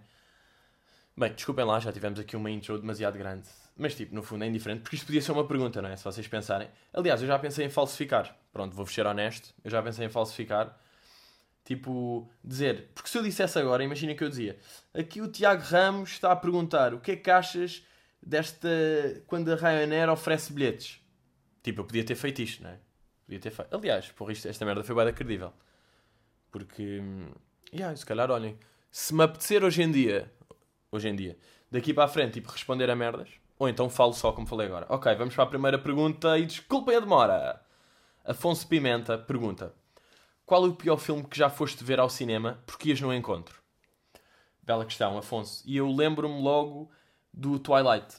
Bem, 1.16 1.32
desculpem 1.32 1.64
lá, 1.64 1.78
já 1.80 1.92
tivemos 1.92 2.18
aqui 2.18 2.36
uma 2.36 2.50
intro 2.50 2.78
demasiado 2.78 3.16
grande. 3.16 3.48
Mas, 3.76 3.94
tipo, 3.94 4.14
no 4.14 4.22
fundo 4.24 4.42
é 4.42 4.48
indiferente, 4.48 4.82
porque 4.82 4.96
isto 4.96 5.06
podia 5.06 5.22
ser 5.22 5.32
uma 5.32 5.46
pergunta, 5.46 5.80
não 5.80 5.88
é? 5.88 5.96
Se 5.96 6.04
vocês 6.04 6.26
pensarem. 6.26 6.68
Aliás, 6.92 7.22
eu 7.22 7.28
já 7.28 7.38
pensei 7.38 7.64
em 7.64 7.70
falsificar. 7.70 8.36
Pronto, 8.52 8.74
vou 8.74 8.86
ser 8.86 9.06
honesto. 9.06 9.54
Eu 9.64 9.70
já 9.70 9.80
pensei 9.82 10.06
em 10.06 10.08
falsificar. 10.08 10.76
Tipo, 11.68 12.26
dizer. 12.42 12.88
Porque 12.94 13.10
se 13.10 13.18
eu 13.18 13.22
dissesse 13.22 13.58
agora, 13.58 13.84
imagina 13.84 14.14
que 14.14 14.24
eu 14.24 14.28
dizia. 14.30 14.58
Aqui 14.94 15.20
o 15.20 15.28
Tiago 15.28 15.62
Ramos 15.62 16.12
está 16.12 16.32
a 16.32 16.36
perguntar 16.36 16.94
o 16.94 17.00
que 17.00 17.12
é 17.12 17.16
que 17.16 17.30
achas 17.30 17.86
desta. 18.22 18.68
quando 19.26 19.52
a 19.52 19.54
Ryanair 19.54 20.08
oferece 20.08 20.50
bilhetes. 20.50 20.98
Tipo, 21.62 21.82
eu 21.82 21.84
podia 21.84 22.04
ter 22.04 22.14
feito 22.14 22.40
isto, 22.40 22.62
não 22.62 22.70
é? 22.70 22.78
Podia 23.26 23.38
ter 23.38 23.50
feito. 23.50 23.76
Aliás, 23.76 24.10
por 24.12 24.32
isto, 24.32 24.48
esta 24.48 24.64
merda 24.64 24.82
foi 24.82 24.94
bem 24.94 25.12
credível. 25.12 25.52
Porque. 26.50 27.00
Hum, 27.00 27.32
yeah, 27.70 27.94
se 27.94 28.06
calhar, 28.06 28.30
olhem 28.30 28.58
se 28.90 29.14
me 29.14 29.22
apetecer 29.22 29.62
hoje 29.62 29.82
em 29.82 29.90
dia, 29.90 30.32
hoje 30.90 31.08
em 31.08 31.14
dia, 31.14 31.38
daqui 31.70 31.92
para 31.92 32.04
a 32.04 32.08
frente, 32.08 32.34
tipo, 32.34 32.50
responder 32.50 32.90
a 32.90 32.96
merdas, 32.96 33.28
ou 33.58 33.68
então 33.68 33.90
falo 33.90 34.12
só 34.12 34.32
como 34.32 34.46
falei 34.46 34.66
agora. 34.66 34.86
Ok, 34.88 35.14
vamos 35.14 35.34
para 35.34 35.44
a 35.44 35.48
primeira 35.48 35.78
pergunta 35.78 36.38
e 36.38 36.46
desculpem 36.46 36.96
a 36.96 37.00
demora. 37.00 37.62
Afonso 38.24 38.66
Pimenta 38.66 39.18
pergunta: 39.18 39.74
Qual 40.48 40.64
é 40.64 40.68
o 40.68 40.74
pior 40.74 40.96
filme 40.96 41.24
que 41.24 41.36
já 41.36 41.50
foste 41.50 41.84
ver 41.84 42.00
ao 42.00 42.08
cinema 42.08 42.58
porque 42.64 42.88
ias 42.88 43.02
no 43.02 43.12
encontro? 43.12 43.60
Bela 44.62 44.86
questão, 44.86 45.18
Afonso. 45.18 45.62
E 45.66 45.76
eu 45.76 45.86
lembro-me 45.92 46.40
logo 46.40 46.90
do 47.30 47.58
Twilight. 47.58 48.16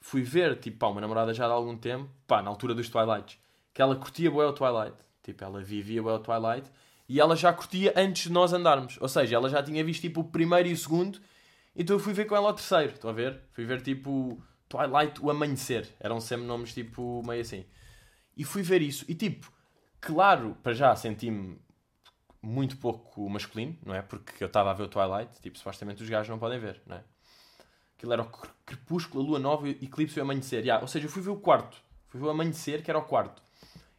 Fui 0.00 0.22
ver, 0.22 0.56
tipo, 0.60 0.78
pá, 0.78 0.86
uma 0.86 1.00
namorada 1.00 1.34
já 1.34 1.46
há 1.46 1.50
algum 1.50 1.76
tempo, 1.76 2.08
pá, 2.28 2.40
na 2.40 2.48
altura 2.48 2.76
dos 2.76 2.88
Twilights, 2.88 3.40
que 3.72 3.82
ela 3.82 3.96
curtia 3.96 4.30
bué 4.30 4.46
o 4.46 4.52
Twilight. 4.52 4.96
Tipo, 5.20 5.42
ela 5.42 5.60
vivia 5.64 6.00
bué 6.00 6.12
o 6.12 6.20
Twilight 6.20 6.70
e 7.08 7.18
ela 7.18 7.34
já 7.34 7.52
curtia 7.52 7.92
antes 7.96 8.28
de 8.28 8.32
nós 8.32 8.52
andarmos. 8.52 8.96
Ou 9.00 9.08
seja, 9.08 9.34
ela 9.34 9.50
já 9.50 9.60
tinha 9.60 9.82
visto 9.82 10.02
tipo 10.02 10.20
o 10.20 10.24
primeiro 10.30 10.68
e 10.68 10.72
o 10.74 10.76
segundo. 10.76 11.18
Então 11.74 11.96
eu 11.96 12.00
fui 12.00 12.12
ver 12.12 12.26
com 12.26 12.36
ela 12.36 12.50
o 12.50 12.54
terceiro. 12.54 12.92
Estão 12.92 13.10
a 13.10 13.12
ver? 13.12 13.40
Fui 13.50 13.64
ver 13.64 13.82
tipo 13.82 14.40
Twilight, 14.68 15.20
o 15.20 15.28
Amanhecer. 15.28 15.92
Eram 15.98 16.20
sempre 16.20 16.46
nomes 16.46 16.72
tipo 16.72 17.20
meio 17.26 17.40
assim. 17.40 17.66
E 18.36 18.44
fui 18.44 18.62
ver 18.62 18.80
isso. 18.80 19.04
E 19.08 19.14
tipo, 19.16 19.52
claro, 20.00 20.56
para 20.62 20.72
já 20.72 20.94
senti-me 20.94 21.63
muito 22.44 22.76
pouco 22.76 23.28
masculino, 23.28 23.76
não 23.84 23.94
é? 23.94 24.02
Porque 24.02 24.42
eu 24.42 24.46
estava 24.46 24.70
a 24.70 24.74
ver 24.74 24.84
o 24.84 24.88
Twilight. 24.88 25.40
Tipo, 25.40 25.58
supostamente 25.58 26.02
os 26.02 26.08
gajos 26.08 26.28
não 26.28 26.38
podem 26.38 26.58
ver, 26.58 26.80
não 26.86 26.96
é? 26.96 27.04
Aquilo 27.96 28.12
era 28.12 28.22
o 28.22 28.30
crepúsculo, 28.66 29.24
a 29.24 29.26
lua 29.26 29.38
nova, 29.38 29.64
o 29.64 29.68
eclipse 29.68 30.18
e 30.18 30.20
o 30.20 30.22
amanhecer. 30.22 30.60
Yeah. 30.60 30.82
Ou 30.82 30.88
seja, 30.88 31.06
eu 31.06 31.10
fui 31.10 31.22
ver 31.22 31.30
o 31.30 31.36
quarto. 31.36 31.76
Fui 32.08 32.20
ver 32.20 32.26
o 32.26 32.30
amanhecer, 32.30 32.82
que 32.82 32.90
era 32.90 32.98
o 32.98 33.04
quarto. 33.04 33.42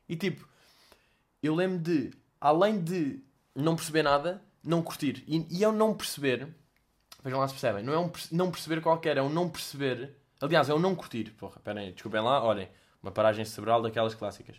E 0.07 0.15
tipo, 0.15 0.47
eu 1.41 1.55
lembro 1.55 1.79
de 1.79 2.11
além 2.39 2.81
de 2.81 3.23
não 3.55 3.75
perceber 3.75 4.03
nada, 4.03 4.41
não 4.63 4.81
curtir. 4.81 5.23
E, 5.27 5.47
e 5.49 5.63
é 5.63 5.69
um 5.69 5.71
não 5.71 5.93
perceber, 5.93 6.47
vejam 7.23 7.39
lá 7.39 7.47
se 7.47 7.53
percebem, 7.53 7.83
não 7.83 7.93
é 7.93 7.99
um 7.99 8.11
não 8.31 8.51
perceber 8.51 8.81
qualquer, 8.81 9.17
é 9.17 9.21
um 9.21 9.29
não 9.29 9.49
perceber. 9.49 10.15
Aliás, 10.39 10.69
é 10.69 10.73
um 10.73 10.79
não 10.79 10.93
curtir. 10.93 11.31
Porra, 11.31 11.55
esperem 11.57 11.87
aí, 11.87 11.91
desculpem 11.93 12.21
lá, 12.21 12.43
olhem, 12.43 12.69
uma 13.01 13.11
paragem 13.11 13.43
cerebral 13.45 13.81
daquelas 13.81 14.13
clássicas. 14.13 14.57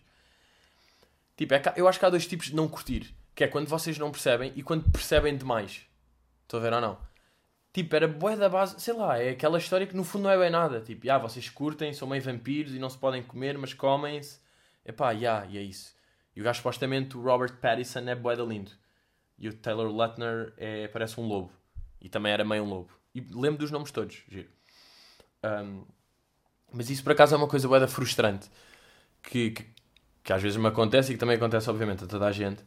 Tipo, 1.37 1.55
é 1.55 1.63
eu 1.77 1.87
acho 1.87 1.99
que 1.99 2.05
há 2.05 2.11
dois 2.11 2.27
tipos 2.27 2.47
de 2.47 2.57
não 2.57 2.67
curtir, 2.67 3.15
que 3.37 3.45
é 3.45 3.49
quando 3.49 3.69
vocês 3.69 3.99
não 3.99 4.11
percebem 4.11 4.53
e 4.57 4.63
quando 4.63 4.91
percebem 4.91 5.37
demais. 5.37 5.83
Estou 6.43 6.59
a 6.59 6.63
ver 6.63 6.73
ou 6.73 6.81
não? 6.81 6.99
Tipo, 7.73 7.95
era 7.95 8.09
boa 8.09 8.35
da 8.35 8.49
base, 8.49 8.81
sei 8.81 8.95
lá, 8.95 9.19
é 9.19 9.31
aquela 9.31 9.59
história 9.59 9.87
que 9.87 9.95
no 9.95 10.03
fundo 10.03 10.23
não 10.23 10.31
é 10.31 10.39
bem 10.39 10.49
nada. 10.49 10.81
Tipo, 10.81 11.11
ah, 11.11 11.19
vocês 11.19 11.51
curtem, 11.51 11.93
são 11.93 12.09
meio 12.09 12.23
vampiros 12.23 12.75
e 12.75 12.79
não 12.79 12.89
se 12.89 12.97
podem 12.97 13.23
comer, 13.23 13.59
mas 13.59 13.75
comem-se. 13.75 14.41
Epá, 14.83 15.11
yeah, 15.11 15.47
e 15.47 15.59
é 15.59 15.63
isso. 15.63 15.95
E 16.35 16.41
o 16.41 16.45
gajo, 16.45 16.57
supostamente, 16.57 17.15
o 17.15 17.23
Robert 17.23 17.59
Pattinson 17.61 18.09
é 18.09 18.15
boeda 18.15 18.43
lindo. 18.43 18.71
E 19.39 19.49
o 19.49 19.53
Taylor 19.53 19.95
Lautner 19.95 20.55
é, 20.57 20.89
parece 20.89 21.21
um 21.21 21.27
lobo. 21.27 21.53
E 22.01 22.09
também 22.09 22.33
era 22.33 22.45
meio 22.45 22.63
um 22.63 22.69
lobo. 22.69 22.91
E 23.15 23.21
lembro 23.21 23.59
dos 23.59 23.71
nomes 23.71 23.91
todos, 23.91 24.23
giro. 24.29 24.49
Um, 25.45 25.85
mas 26.73 26.89
isso, 26.89 27.03
por 27.03 27.13
acaso, 27.13 27.35
é 27.35 27.39
uma 27.39 27.49
coisa 27.49 27.69
boeda 27.69 27.87
frustrante. 27.87 28.51
Que, 29.23 29.51
que, 29.51 29.67
que, 30.25 30.33
às 30.33 30.41
vezes 30.41 30.57
me 30.57 30.69
acontece 30.69 31.13
e 31.13 31.15
que 31.15 31.21
também 31.21 31.37
acontece, 31.37 31.69
obviamente, 31.69 32.05
a 32.05 32.07
toda 32.07 32.27
a 32.27 32.33
gente. 32.33 32.63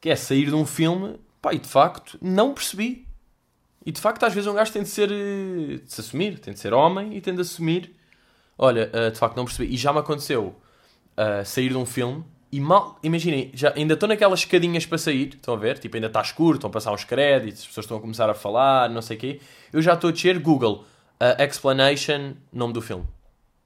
Que 0.00 0.10
é 0.10 0.16
sair 0.16 0.46
de 0.46 0.54
um 0.54 0.66
filme, 0.66 1.18
Pá, 1.46 1.54
e 1.54 1.58
de 1.60 1.68
facto, 1.68 2.18
não 2.20 2.52
percebi. 2.52 3.06
E 3.84 3.92
de 3.92 4.00
facto, 4.00 4.24
às 4.24 4.34
vezes 4.34 4.48
um 4.48 4.54
gajo 4.54 4.72
tem 4.72 4.82
de 4.82 4.88
ser. 4.88 5.10
eh, 5.12 5.76
de 5.76 5.92
se 5.92 6.00
assumir, 6.00 6.38
tem 6.40 6.52
de 6.52 6.58
ser 6.58 6.74
homem 6.74 7.16
e 7.16 7.20
tem 7.20 7.34
de 7.34 7.40
assumir. 7.40 7.94
Olha, 8.58 8.90
eh, 8.92 9.10
de 9.10 9.18
facto, 9.18 9.36
não 9.36 9.44
percebi. 9.44 9.72
E 9.72 9.76
já 9.76 9.92
me 9.92 10.00
aconteceu 10.00 10.56
eh, 11.16 11.44
sair 11.44 11.68
de 11.68 11.76
um 11.76 11.86
filme 11.86 12.24
e 12.50 12.60
mal. 12.60 12.98
Imaginem, 13.02 13.50
já, 13.54 13.72
ainda 13.76 13.94
estou 13.94 14.08
naquelas 14.08 14.40
escadinhas 14.40 14.84
para 14.86 14.98
sair, 14.98 15.34
estão 15.34 15.54
a 15.54 15.56
ver? 15.56 15.78
Tipo, 15.78 15.96
ainda 15.96 16.08
está 16.08 16.20
escuro, 16.20 16.56
estão 16.56 16.68
a 16.68 16.72
passar 16.72 16.92
uns 16.92 17.04
créditos, 17.04 17.60
as 17.62 17.66
pessoas 17.68 17.84
estão 17.84 17.98
a 17.98 18.00
começar 18.00 18.28
a 18.28 18.34
falar, 18.34 18.90
não 18.90 19.02
sei 19.02 19.16
o 19.16 19.20
quê. 19.20 19.40
Eu 19.72 19.80
já 19.80 19.94
estou 19.94 20.08
a 20.08 20.12
descer 20.12 20.38
Google, 20.40 20.84
eh, 21.20 21.44
explanation, 21.44 22.34
nome 22.52 22.72
do 22.72 22.82
filme. 22.82 23.04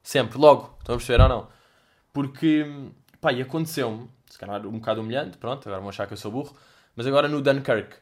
Sempre, 0.03 0.37
logo. 0.37 0.75
Estão 0.79 0.95
a 0.95 0.97
perceber 0.99 1.23
ou 1.23 1.29
não? 1.29 1.47
Porque, 2.13 2.65
pá, 3.19 3.31
e 3.33 3.41
aconteceu-me, 3.41 4.07
calhar 4.41 4.65
um 4.67 4.71
bocado 4.79 5.01
humilhante, 5.01 5.37
pronto, 5.37 5.67
agora 5.67 5.79
vão 5.79 5.89
achar 5.89 6.05
que 6.07 6.13
eu 6.13 6.17
sou 6.17 6.31
burro, 6.31 6.55
mas 6.95 7.07
agora 7.07 7.27
no 7.27 7.41
Dunkirk. 7.41 7.95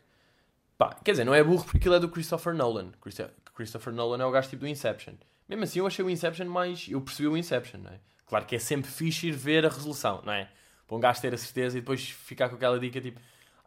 Pá, 0.77 0.95
quer 1.03 1.11
dizer, 1.11 1.25
não 1.25 1.33
é 1.33 1.43
burro 1.43 1.63
porque 1.63 1.77
aquilo 1.77 1.95
é 1.95 1.99
do 1.99 2.09
Christopher 2.09 2.53
Nolan. 2.53 2.91
Christo- 3.01 3.29
Christopher 3.53 3.93
Nolan 3.93 4.23
é 4.23 4.25
o 4.25 4.31
gajo 4.31 4.49
tipo 4.49 4.61
do 4.61 4.67
Inception. 4.67 5.13
Mesmo 5.47 5.63
assim, 5.63 5.79
eu 5.79 5.87
achei 5.87 6.03
o 6.03 6.09
Inception 6.09 6.47
mais. 6.47 6.87
Eu 6.89 7.01
percebi 7.01 7.27
o 7.27 7.35
Inception, 7.35 7.81
não 7.81 7.91
é? 7.91 7.99
Claro 8.25 8.45
que 8.45 8.55
é 8.55 8.59
sempre 8.59 8.89
fixe 8.89 9.27
ir 9.27 9.31
ver 9.31 9.65
a 9.65 9.69
resolução, 9.69 10.21
não 10.25 10.31
é? 10.31 10.49
Para 10.87 10.95
um 10.95 10.99
gajo 10.99 11.19
ter 11.21 11.33
a 11.33 11.37
certeza 11.37 11.77
e 11.77 11.81
depois 11.81 12.09
ficar 12.09 12.47
com 12.49 12.55
aquela 12.55 12.79
dica 12.79 13.01
tipo: 13.01 13.19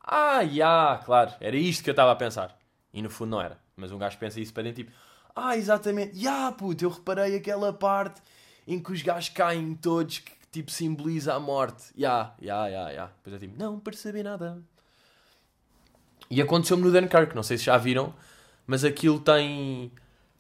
Ah, 0.02 0.44
já, 0.46 1.00
claro, 1.04 1.32
era 1.40 1.56
isto 1.56 1.84
que 1.84 1.90
eu 1.90 1.92
estava 1.92 2.12
a 2.12 2.16
pensar. 2.16 2.56
E 2.94 3.02
no 3.02 3.10
fundo 3.10 3.30
não 3.30 3.40
era. 3.40 3.58
Mas 3.76 3.92
um 3.92 3.98
gajo 3.98 4.16
pensa 4.18 4.40
isso 4.40 4.52
para 4.54 4.62
dentro 4.62 4.84
tipo: 4.84 4.96
Ah, 5.36 5.56
exatamente, 5.56 6.18
já, 6.18 6.50
puto, 6.52 6.84
eu 6.84 6.88
reparei 6.90 7.36
aquela 7.36 7.72
parte 7.72 8.22
em 8.66 8.80
que 8.80 8.92
os 8.92 9.02
gajos 9.02 9.28
caem 9.30 9.74
todos 9.74 10.20
que 10.20 10.32
tipo 10.52 10.70
simboliza 10.70 11.34
a 11.34 11.40
morte. 11.40 11.84
Já, 11.96 12.34
já, 12.40 12.70
já, 12.70 12.92
já. 12.92 13.06
Depois 13.06 13.34
é 13.34 13.38
tipo: 13.38 13.58
Não 13.58 13.80
percebi 13.80 14.22
nada. 14.22 14.62
E 16.30 16.40
aconteceu-me 16.40 16.82
no 16.82 16.92
Dunkirk, 16.92 17.34
não 17.34 17.42
sei 17.42 17.58
se 17.58 17.64
já 17.64 17.76
viram, 17.76 18.14
mas 18.66 18.84
aquilo 18.84 19.18
tem. 19.18 19.90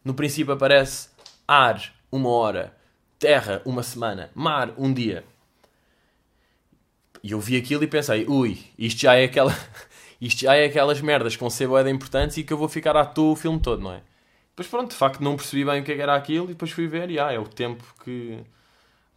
No 0.04 0.14
princípio 0.14 0.52
aparece 0.52 1.08
ar, 1.46 1.92
uma 2.10 2.28
hora, 2.28 2.76
terra, 3.18 3.62
uma 3.64 3.82
semana, 3.82 4.30
mar, 4.34 4.72
um 4.76 4.92
dia. 4.92 5.24
E 7.22 7.32
eu 7.32 7.40
vi 7.40 7.56
aquilo 7.56 7.84
e 7.84 7.86
pensei, 7.86 8.26
ui, 8.26 8.58
isto 8.78 9.00
já 9.00 9.14
é 9.14 9.24
aquela. 9.24 9.52
Isto 10.20 10.42
já 10.42 10.54
é 10.54 10.66
aquelas 10.66 11.00
merdas 11.00 11.34
com 11.34 11.50
cebola 11.50 11.90
importantes 11.90 12.36
e 12.36 12.44
que 12.44 12.52
eu 12.52 12.56
vou 12.56 12.68
ficar 12.68 12.96
à 12.96 13.04
toa 13.04 13.32
o 13.32 13.34
filme 13.34 13.58
todo, 13.58 13.82
não 13.82 13.92
é? 13.92 14.02
Depois 14.50 14.68
pronto, 14.68 14.90
de 14.90 14.96
facto 14.96 15.20
não 15.20 15.34
percebi 15.34 15.64
bem 15.64 15.80
o 15.80 15.84
que 15.84 15.90
é 15.90 15.96
que 15.96 16.00
era 16.00 16.14
aquilo 16.14 16.44
e 16.44 16.48
depois 16.50 16.70
fui 16.70 16.86
ver 16.86 17.10
e 17.10 17.18
ah, 17.18 17.32
é 17.32 17.40
o 17.40 17.44
tempo 17.44 17.82
que, 18.04 18.38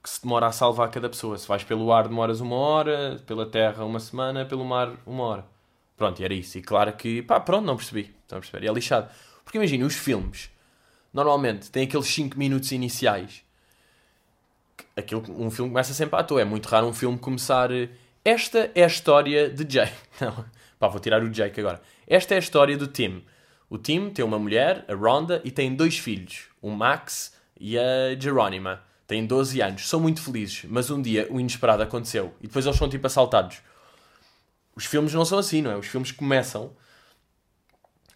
que 0.05 0.09
se 0.12 0.21
demora 0.21 0.45
a 0.45 0.51
salvar 0.51 0.91
cada 0.91 1.09
pessoa. 1.09 1.35
Se 1.35 1.47
vais 1.47 1.63
pelo 1.63 1.91
ar 1.91 2.07
demoras 2.07 2.39
uma 2.39 2.55
hora, 2.55 3.19
pela 3.25 3.43
terra 3.43 3.83
uma 3.83 4.00
semana, 4.00 4.45
pelo 4.45 4.63
mar 4.63 4.91
uma 5.03 5.24
hora. 5.24 5.45
Pronto, 5.97 6.21
e 6.21 6.24
era 6.24 6.31
isso. 6.31 6.59
E 6.59 6.62
claro 6.62 6.93
que, 6.93 7.24
pá, 7.24 7.39
pronto, 7.39 7.65
não 7.65 7.75
percebi. 7.75 8.13
Estão 8.21 8.38
a 8.38 8.41
perceber? 8.41 8.65
E 8.65 8.69
é 8.69 8.71
lixado. 8.71 9.09
Porque 9.43 9.57
imagina, 9.57 9.83
os 9.83 9.95
filmes, 9.95 10.51
normalmente, 11.12 11.71
têm 11.71 11.85
aqueles 11.85 12.05
5 12.05 12.38
minutos 12.38 12.71
iniciais. 12.71 13.43
Aquilo, 14.95 15.24
um 15.41 15.50
filme 15.50 15.71
começa 15.71 15.91
sempre 15.91 16.19
à 16.19 16.24
toa. 16.24 16.39
É 16.39 16.45
muito 16.45 16.67
raro 16.67 16.85
um 16.85 16.93
filme 16.93 17.17
começar. 17.17 17.71
eh, 17.71 17.89
Esta 18.24 18.69
é 18.75 18.83
a 18.83 18.88
história 18.88 19.50
de 19.50 19.63
Jake. 19.63 19.95
Não, 20.21 20.45
pá, 20.77 20.88
vou 20.88 21.00
tirar 21.00 21.24
o 21.24 21.29
Jake 21.31 21.59
agora. 21.59 21.81
Esta 22.07 22.35
é 22.35 22.38
a 22.38 22.39
história 22.39 22.77
do 22.77 22.85
Tim. 22.85 23.24
O 23.71 23.79
Tim 23.79 24.12
tem 24.12 24.24
uma 24.24 24.38
mulher, 24.38 24.85
a 24.88 24.93
Rhonda, 24.93 25.41
e 25.43 25.50
tem 25.50 25.75
dois 25.75 25.97
filhos, 25.97 26.43
o 26.62 26.69
Max 26.69 27.33
e 27.59 27.75
a 27.75 28.15
Jerónima. 28.19 28.83
Têm 29.07 29.25
12 29.25 29.62
anos, 29.62 29.88
são 29.88 30.00
muito 30.00 30.21
felizes, 30.21 30.65
mas 30.67 30.89
um 30.89 31.01
dia 31.01 31.27
o 31.29 31.39
inesperado 31.39 31.83
aconteceu 31.83 32.33
e 32.41 32.47
depois 32.47 32.65
eles 32.65 32.77
são 32.77 32.89
tipo 32.89 33.05
assaltados. 33.05 33.62
Os 34.75 34.85
filmes 34.85 35.13
não 35.13 35.24
são 35.24 35.38
assim, 35.38 35.62
não 35.62 35.71
é? 35.71 35.77
Os 35.77 35.88
filmes 35.88 36.12
começam 36.12 36.75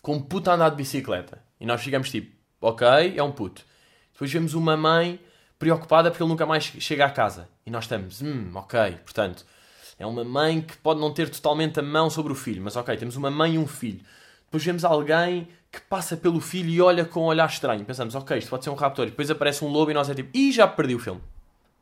com 0.01 0.15
um 0.15 0.21
puto 0.21 0.49
a 0.49 0.55
andar 0.55 0.69
de 0.69 0.75
bicicleta. 0.75 1.43
E 1.59 1.65
nós 1.65 1.81
ficamos 1.81 2.09
tipo, 2.09 2.35
ok, 2.59 3.13
é 3.15 3.23
um 3.23 3.31
puto. 3.31 3.63
Depois 4.13 4.31
vemos 4.31 4.53
uma 4.53 4.75
mãe 4.75 5.19
preocupada 5.57 6.09
porque 6.09 6.23
ele 6.23 6.29
nunca 6.29 6.45
mais 6.45 6.63
chega 6.63 7.05
à 7.05 7.09
casa. 7.09 7.47
E 7.65 7.71
nós 7.71 7.83
estamos, 7.83 8.21
hum, 8.21 8.51
ok, 8.55 8.97
portanto, 9.03 9.45
é 9.97 10.05
uma 10.05 10.23
mãe 10.23 10.61
que 10.61 10.77
pode 10.77 10.99
não 10.99 11.13
ter 11.13 11.29
totalmente 11.29 11.79
a 11.79 11.83
mão 11.83 12.09
sobre 12.09 12.31
o 12.31 12.35
filho, 12.35 12.61
mas 12.63 12.75
ok, 12.75 12.95
temos 12.97 13.15
uma 13.15 13.29
mãe 13.29 13.55
e 13.55 13.57
um 13.57 13.67
filho. 13.67 13.99
Depois 14.45 14.63
vemos 14.63 14.83
alguém 14.83 15.47
que 15.71 15.81
passa 15.81 16.17
pelo 16.17 16.41
filho 16.41 16.69
e 16.69 16.81
olha 16.81 17.05
com 17.05 17.21
um 17.21 17.25
olhar 17.25 17.47
estranho. 17.47 17.85
Pensamos, 17.85 18.15
ok, 18.15 18.37
isto 18.37 18.49
pode 18.49 18.63
ser 18.63 18.69
um 18.69 18.75
raptor. 18.75 19.07
E 19.07 19.11
depois 19.11 19.29
aparece 19.29 19.63
um 19.63 19.67
lobo 19.67 19.91
e 19.91 19.93
nós 19.93 20.09
é 20.09 20.15
tipo, 20.15 20.35
ih, 20.35 20.51
já 20.51 20.67
perdi 20.67 20.95
o 20.95 20.99
filme. 20.99 21.21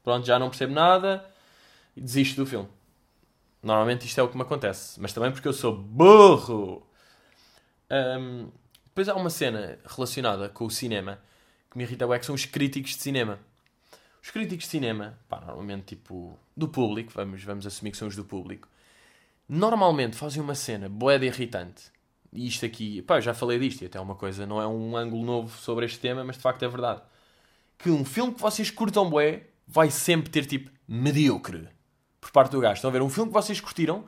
Pronto, 0.03 0.25
já 0.25 0.37
não 0.37 0.49
percebo 0.49 0.73
nada 0.73 1.25
e 1.95 2.01
desisto 2.01 2.41
do 2.41 2.45
filme. 2.45 2.67
Normalmente 3.61 4.05
isto 4.05 4.19
é 4.19 4.23
o 4.23 4.29
que 4.29 4.35
me 4.37 4.43
acontece, 4.43 4.99
mas 4.99 5.11
também 5.13 5.31
porque 5.31 5.47
eu 5.47 5.53
sou 5.53 5.75
burro. 5.75 6.85
Ahm, 7.89 8.49
depois 8.85 9.09
há 9.09 9.15
uma 9.15 9.29
cena 9.29 9.79
relacionada 9.85 10.49
com 10.49 10.65
o 10.65 10.71
cinema 10.71 11.19
que 11.69 11.77
me 11.77 11.83
irrita 11.83 12.05
bué, 12.05 12.19
que 12.19 12.25
são 12.25 12.35
os 12.35 12.45
críticos 12.45 12.91
de 12.91 13.01
cinema. 13.01 13.39
Os 14.21 14.31
críticos 14.31 14.65
de 14.65 14.71
cinema, 14.71 15.17
pá, 15.27 15.39
normalmente 15.41 15.95
tipo 15.95 16.37
do 16.55 16.67
público, 16.67 17.11
vamos, 17.13 17.43
vamos 17.43 17.65
assumir 17.65 17.91
que 17.91 17.97
são 17.97 18.07
os 18.07 18.15
do 18.15 18.25
público, 18.25 18.67
normalmente 19.47 20.15
fazem 20.15 20.41
uma 20.41 20.55
cena 20.55 20.89
de 20.89 21.25
irritante. 21.25 21.91
E 22.31 22.47
isto 22.47 22.65
aqui, 22.65 23.01
pá, 23.01 23.19
já 23.19 23.33
falei 23.33 23.57
disto, 23.57 23.81
e 23.81 23.85
até 23.85 23.99
uma 23.99 24.15
coisa, 24.15 24.45
não 24.45 24.61
é 24.61 24.67
um 24.67 24.95
ângulo 24.95 25.25
novo 25.25 25.57
sobre 25.57 25.85
este 25.85 25.99
tema, 25.99 26.23
mas 26.23 26.35
de 26.35 26.41
facto 26.41 26.63
é 26.63 26.67
verdade. 26.67 27.01
Que 27.77 27.89
um 27.89 28.03
filme 28.03 28.33
que 28.33 28.41
vocês 28.41 28.69
curtam 28.69 29.09
bué 29.09 29.47
vai 29.67 29.91
sempre 29.91 30.29
ter 30.29 30.45
tipo 30.45 30.71
medíocre 30.87 31.67
por 32.19 32.31
parte 32.31 32.51
do 32.51 32.59
gajo. 32.59 32.75
Estão 32.75 32.89
a 32.89 32.93
ver? 32.93 33.01
Um 33.01 33.09
filme 33.09 33.29
que 33.29 33.33
vocês 33.33 33.59
curtiram 33.59 34.05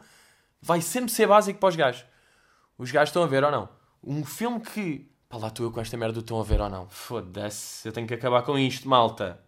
vai 0.62 0.82
sempre 0.82 1.12
ser 1.12 1.28
básico 1.28 1.60
para 1.60 1.70
os 1.70 1.76
gajos. 1.76 2.06
Os 2.78 2.92
gajos 2.92 3.10
estão 3.10 3.24
a 3.24 3.28
ver 3.28 3.44
ou 3.44 3.52
não? 3.52 3.70
Um 4.04 4.24
filme 4.24 4.60
que. 4.60 5.10
Pá, 5.28 5.38
lá 5.38 5.48
estou 5.48 5.66
eu 5.66 5.72
com 5.72 5.80
esta 5.80 5.96
merda 5.98 6.20
estão 6.20 6.40
a 6.40 6.44
ver 6.44 6.60
ou 6.60 6.70
não. 6.70 6.88
Foda-se, 6.90 7.88
eu 7.88 7.92
tenho 7.92 8.08
que 8.08 8.14
acabar 8.14 8.42
com 8.44 8.58
isto, 8.58 8.88
malta. 8.88 9.40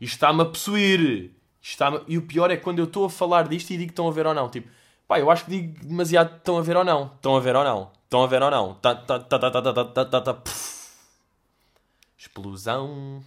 Isto 0.00 0.14
está-me 0.14 0.42
a 0.42 0.44
possuir. 0.44 1.32
Está 1.62 2.02
E 2.06 2.18
o 2.18 2.22
pior 2.22 2.50
é 2.50 2.56
quando 2.56 2.78
eu 2.78 2.84
estou 2.84 3.06
a 3.06 3.10
falar 3.10 3.48
disto 3.48 3.70
e 3.70 3.78
digo 3.78 3.88
que 3.88 3.92
estão 3.92 4.06
a 4.06 4.12
ver 4.12 4.26
ou 4.26 4.34
não. 4.34 4.48
Tipo, 4.50 4.68
pá, 5.06 5.18
eu 5.18 5.30
acho 5.30 5.44
que 5.44 5.50
digo 5.50 5.86
demasiado 5.86 6.36
estão 6.36 6.58
a 6.58 6.62
ver 6.62 6.76
ou 6.76 6.84
não. 6.84 7.06
Estão 7.14 7.36
a 7.36 7.40
ver 7.40 7.56
ou 7.56 7.64
não. 7.64 7.90
Estão 8.04 8.22
a 8.22 8.26
ver 8.26 8.42
ou 8.42 8.50
não. 8.50 8.74
Tá, 8.74 8.94
tá, 8.94 9.18
tá, 9.18 9.38
tá, 9.38 9.50
tá, 9.50 9.84
tá, 9.84 10.04
tá, 10.04 10.20
tá. 10.20 10.42
Explosão. 12.16 13.22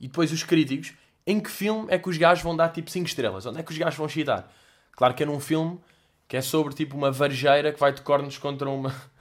E 0.00 0.06
depois 0.06 0.32
os 0.32 0.42
críticos. 0.42 0.92
Em 1.26 1.40
que 1.40 1.50
filme 1.50 1.86
é 1.90 1.98
que 1.98 2.08
os 2.08 2.16
gajos 2.16 2.42
vão 2.42 2.56
dar 2.56 2.70
tipo 2.70 2.90
5 2.90 3.06
estrelas? 3.06 3.44
Onde 3.44 3.60
é 3.60 3.62
que 3.62 3.70
os 3.70 3.76
gajos 3.76 3.98
vão 3.98 4.08
chitar? 4.08 4.50
Claro 4.92 5.14
que 5.14 5.22
é 5.22 5.26
num 5.26 5.38
filme 5.40 5.78
que 6.26 6.36
é 6.36 6.42
sobre 6.42 6.74
tipo 6.74 6.96
uma 6.96 7.10
varejeira 7.10 7.72
que 7.72 7.78
vai 7.78 7.92
de 7.92 8.02
cornos 8.02 8.38
contra 8.38 8.68
uma. 8.68 8.94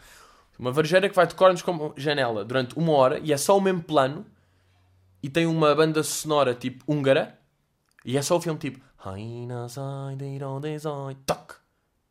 Uma 0.59 0.71
varejeira 0.71 1.07
que 1.07 1.15
vai 1.15 1.27
de 1.27 1.35
cornos 1.35 1.61
com 1.61 1.69
uma 1.69 1.93
janela 1.95 2.43
durante 2.43 2.75
uma 2.75 2.91
hora 2.93 3.19
e 3.19 3.31
é 3.31 3.37
só 3.37 3.55
o 3.55 3.61
mesmo 3.61 3.83
plano 3.83 4.25
e 5.21 5.29
tem 5.29 5.45
uma 5.45 5.75
banda 5.75 6.01
sonora 6.01 6.55
tipo 6.55 6.83
húngara 6.91 7.37
e 8.03 8.17
é 8.17 8.21
só 8.23 8.35
o 8.35 8.41
filme 8.41 8.57
tipo. 8.57 8.86
Toc, 11.25 11.53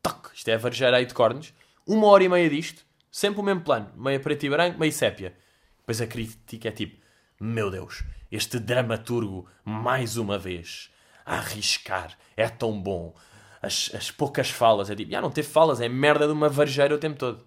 toc. 0.01 0.31
Isto 0.33 0.47
é 0.47 0.53
a 0.53 0.57
varejeira 0.57 0.97
aí 0.97 1.05
de 1.05 1.13
cornos. 1.13 1.53
Uma 1.85 2.07
hora 2.07 2.23
e 2.23 2.29
meia 2.29 2.49
disto, 2.49 2.85
sempre 3.11 3.41
o 3.41 3.43
mesmo 3.43 3.61
plano, 3.61 3.91
meio 3.95 4.19
preto 4.21 4.45
e 4.45 4.49
branco, 4.49 4.79
meio 4.79 4.91
sépia. 4.91 5.35
Depois 5.79 6.01
a 6.01 6.07
crítica 6.07 6.69
é 6.69 6.71
tipo: 6.71 7.01
Meu 7.39 7.69
Deus, 7.69 8.03
este 8.31 8.57
dramaturgo, 8.57 9.47
mais 9.65 10.15
uma 10.15 10.37
vez, 10.37 10.89
a 11.25 11.35
arriscar, 11.35 12.17
é 12.35 12.47
tão 12.47 12.81
bom. 12.81 13.13
As, 13.61 13.91
as 13.93 14.09
poucas 14.09 14.49
falas, 14.49 14.89
é 14.89 14.95
tipo: 14.95 15.11
Já 15.11 15.21
não 15.21 15.29
teve 15.29 15.49
falas, 15.49 15.81
é 15.81 15.89
merda 15.89 16.25
de 16.25 16.31
uma 16.31 16.47
varejeira 16.47 16.95
o 16.95 16.97
tempo 16.97 17.19
todo. 17.19 17.39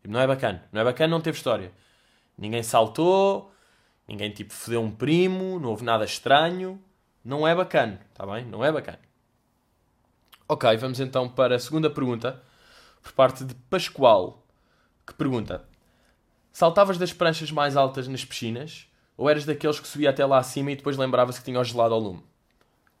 Tipo, 0.00 0.12
não 0.12 0.20
é 0.20 0.26
bacana, 0.26 0.64
não 0.72 0.80
é 0.80 0.84
bacana, 0.84 1.10
não 1.10 1.20
teve 1.20 1.36
história. 1.36 1.72
Ninguém 2.38 2.62
saltou, 2.62 3.52
ninguém 4.06 4.30
tipo 4.30 4.52
fodeu 4.52 4.82
um 4.82 4.90
primo, 4.90 5.58
não 5.58 5.70
houve 5.70 5.84
nada 5.84 6.04
estranho. 6.04 6.80
Não 7.24 7.48
é 7.48 7.54
bacana, 7.54 8.00
está 8.12 8.26
bem? 8.26 8.44
Não 8.44 8.64
é 8.64 8.70
bacana. 8.70 8.98
Ok, 10.46 10.76
vamos 10.76 11.00
então 11.00 11.28
para 11.28 11.56
a 11.56 11.58
segunda 11.58 11.88
pergunta, 11.88 12.42
por 13.02 13.12
parte 13.12 13.44
de 13.44 13.54
Pascoal, 13.70 14.44
que 15.06 15.14
pergunta: 15.14 15.64
Saltavas 16.52 16.98
das 16.98 17.12
pranchas 17.12 17.50
mais 17.50 17.76
altas 17.76 18.06
nas 18.06 18.24
piscinas 18.24 18.86
ou 19.16 19.30
eras 19.30 19.44
daqueles 19.44 19.80
que 19.80 19.88
subia 19.88 20.10
até 20.10 20.24
lá 20.26 20.38
acima 20.38 20.72
e 20.72 20.76
depois 20.76 20.96
lembrava-se 20.96 21.38
que 21.38 21.44
tinha 21.44 21.58
o 21.58 21.64
gelado 21.64 21.94
ao 21.94 22.00
lume? 22.00 22.22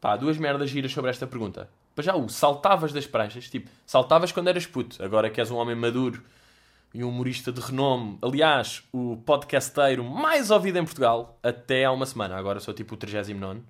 Pá, 0.00 0.16
duas 0.16 0.38
merdas 0.38 0.70
giras 0.70 0.92
sobre 0.92 1.10
esta 1.10 1.26
pergunta. 1.26 1.68
Para 1.94 2.04
já, 2.04 2.16
o 2.16 2.28
saltavas 2.28 2.92
das 2.92 3.06
pranchas, 3.06 3.48
tipo, 3.48 3.70
saltavas 3.86 4.32
quando 4.32 4.48
eras 4.48 4.66
puto, 4.66 5.02
agora 5.02 5.30
que 5.30 5.40
és 5.40 5.50
um 5.50 5.56
homem 5.56 5.76
maduro 5.76 6.22
e 6.92 7.04
um 7.04 7.08
humorista 7.08 7.52
de 7.52 7.60
renome. 7.60 8.18
Aliás, 8.22 8.82
o 8.92 9.18
podcasteiro 9.18 10.02
mais 10.02 10.50
ouvido 10.50 10.78
em 10.78 10.84
Portugal 10.84 11.38
até 11.42 11.84
há 11.84 11.92
uma 11.92 12.06
semana. 12.06 12.36
Agora 12.36 12.58
sou 12.58 12.72
tipo 12.72 12.94
o 12.94 12.96
39. 12.96 13.62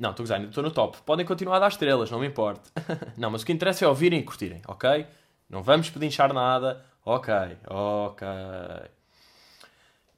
Não, 0.00 0.12
estou 0.12 0.24
a 0.24 0.26
gozar, 0.26 0.42
estou 0.42 0.64
no 0.64 0.70
top. 0.70 0.96
Podem 1.04 1.26
continuar 1.26 1.56
a 1.56 1.60
dar 1.60 1.68
estrelas, 1.68 2.10
não 2.10 2.18
me 2.18 2.26
importa. 2.26 2.70
não, 3.18 3.30
mas 3.30 3.42
o 3.42 3.46
que 3.46 3.52
interessa 3.52 3.84
é 3.84 3.88
ouvirem 3.88 4.20
e 4.20 4.22
curtirem, 4.22 4.62
ok? 4.66 5.06
Não 5.48 5.62
vamos 5.62 5.90
pedinchar 5.90 6.32
nada. 6.32 6.82
Ok, 7.04 7.34
ok. 7.66 8.26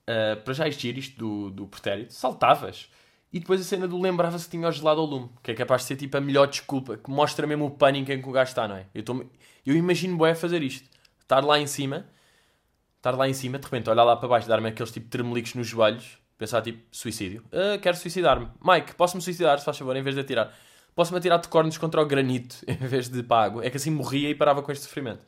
Uh, 0.02 0.40
para 0.44 0.54
já 0.54 0.68
existir 0.68 0.96
isto 0.96 1.18
do, 1.18 1.50
do 1.50 1.66
pretérito, 1.66 2.12
saltavas. 2.12 2.88
E 3.32 3.40
depois 3.40 3.60
a 3.60 3.64
cena 3.64 3.88
do 3.88 4.00
lembrava-se 4.00 4.44
que 4.44 4.52
tinha 4.52 4.68
o 4.68 4.72
gelado 4.72 5.00
ao 5.00 5.06
lume, 5.06 5.30
que 5.42 5.50
é 5.50 5.54
capaz 5.54 5.82
de 5.82 5.88
ser 5.88 5.96
tipo 5.96 6.16
a 6.16 6.20
melhor 6.20 6.46
desculpa, 6.46 6.96
que 6.96 7.10
mostra 7.10 7.44
mesmo 7.44 7.66
o 7.66 7.70
pânico 7.70 8.12
em 8.12 8.22
que 8.22 8.28
o 8.28 8.32
gajo 8.32 8.50
está, 8.50 8.68
não 8.68 8.76
é? 8.76 8.86
Eu, 8.94 9.02
tô... 9.02 9.24
eu 9.66 9.74
imagino 9.74 10.16
bué 10.16 10.34
fazer 10.34 10.62
isto. 10.62 10.88
Estar 11.20 11.44
lá 11.44 11.58
em 11.58 11.66
cima, 11.66 12.06
estar 12.98 13.16
lá 13.16 13.28
em 13.28 13.34
cima, 13.34 13.58
de 13.58 13.64
repente 13.64 13.90
olhar 13.90 14.04
lá 14.04 14.14
para 14.16 14.28
baixo, 14.28 14.46
dar-me 14.46 14.68
aqueles 14.68 14.92
tipo 14.92 15.08
tremelicos 15.08 15.54
nos 15.54 15.66
joelhos, 15.66 16.18
pensar 16.42 16.60
tipo, 16.60 16.84
suicídio. 16.90 17.44
Uh, 17.52 17.80
quero 17.80 17.96
suicidar-me. 17.96 18.48
Mike, 18.60 18.96
posso-me 18.96 19.22
suicidar, 19.22 19.58
se 19.60 19.64
faz 19.64 19.78
favor, 19.78 19.94
em 19.94 20.02
vez 20.02 20.16
de 20.16 20.22
atirar. 20.22 20.52
Posso-me 20.94 21.18
atirar 21.18 21.38
de 21.38 21.46
cornos 21.46 21.78
contra 21.78 22.02
o 22.02 22.04
granito, 22.04 22.56
em 22.66 22.76
vez 22.76 23.08
de 23.08 23.24
água. 23.30 23.64
É 23.64 23.70
que 23.70 23.76
assim 23.76 23.90
morria 23.90 24.28
e 24.28 24.34
parava 24.34 24.60
com 24.60 24.72
este 24.72 24.84
sofrimento. 24.84 25.24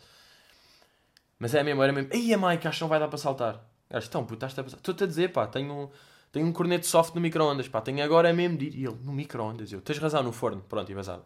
Mas 1.38 1.54
é 1.54 1.62
mesmo, 1.62 1.82
era 1.82 1.92
mesmo. 1.92 2.10
Ei, 2.12 2.36
Mike, 2.36 2.66
acho 2.66 2.78
que 2.78 2.82
não 2.82 2.88
vai 2.88 2.98
dar 2.98 3.06
para 3.06 3.18
saltar. 3.18 3.64
Gajo, 3.88 4.08
então, 4.08 4.24
puta, 4.24 4.46
estás 4.46 4.58
a 4.58 4.64
passar. 4.64 4.76
Estou-te 4.78 5.04
a 5.04 5.06
dizer, 5.06 5.32
pá, 5.32 5.46
tenho, 5.46 5.90
tenho 6.32 6.46
um 6.46 6.52
corneto 6.52 6.86
soft 6.86 7.14
no 7.14 7.20
micro-ondas, 7.20 7.68
pá, 7.68 7.80
tenho 7.80 8.02
agora 8.02 8.32
mesmo 8.32 8.58
de 8.58 8.66
ir. 8.66 8.74
E 8.74 8.84
ele, 8.84 8.98
no 9.04 9.12
micro-ondas, 9.12 9.70
eu, 9.70 9.80
tens 9.80 9.98
razão, 9.98 10.22
no 10.22 10.32
forno. 10.32 10.62
Pronto, 10.68 10.90
e 10.90 10.94
vazado. 10.94 11.24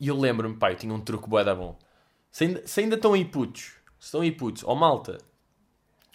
E 0.00 0.08
eu 0.08 0.18
lembro-me, 0.18 0.56
pá, 0.56 0.72
eu 0.72 0.76
tinha 0.76 0.92
um 0.92 1.00
truque 1.00 1.28
bué 1.28 1.44
da 1.44 1.54
bom. 1.54 1.78
Se 2.32 2.44
ainda, 2.44 2.66
se 2.66 2.80
ainda 2.80 2.96
estão 2.96 3.12
aí 3.12 3.24
putos, 3.24 3.74
se 3.98 4.06
estão 4.06 4.22
aí 4.22 4.32
putos, 4.32 4.64
ou 4.64 4.74
malta, 4.74 5.18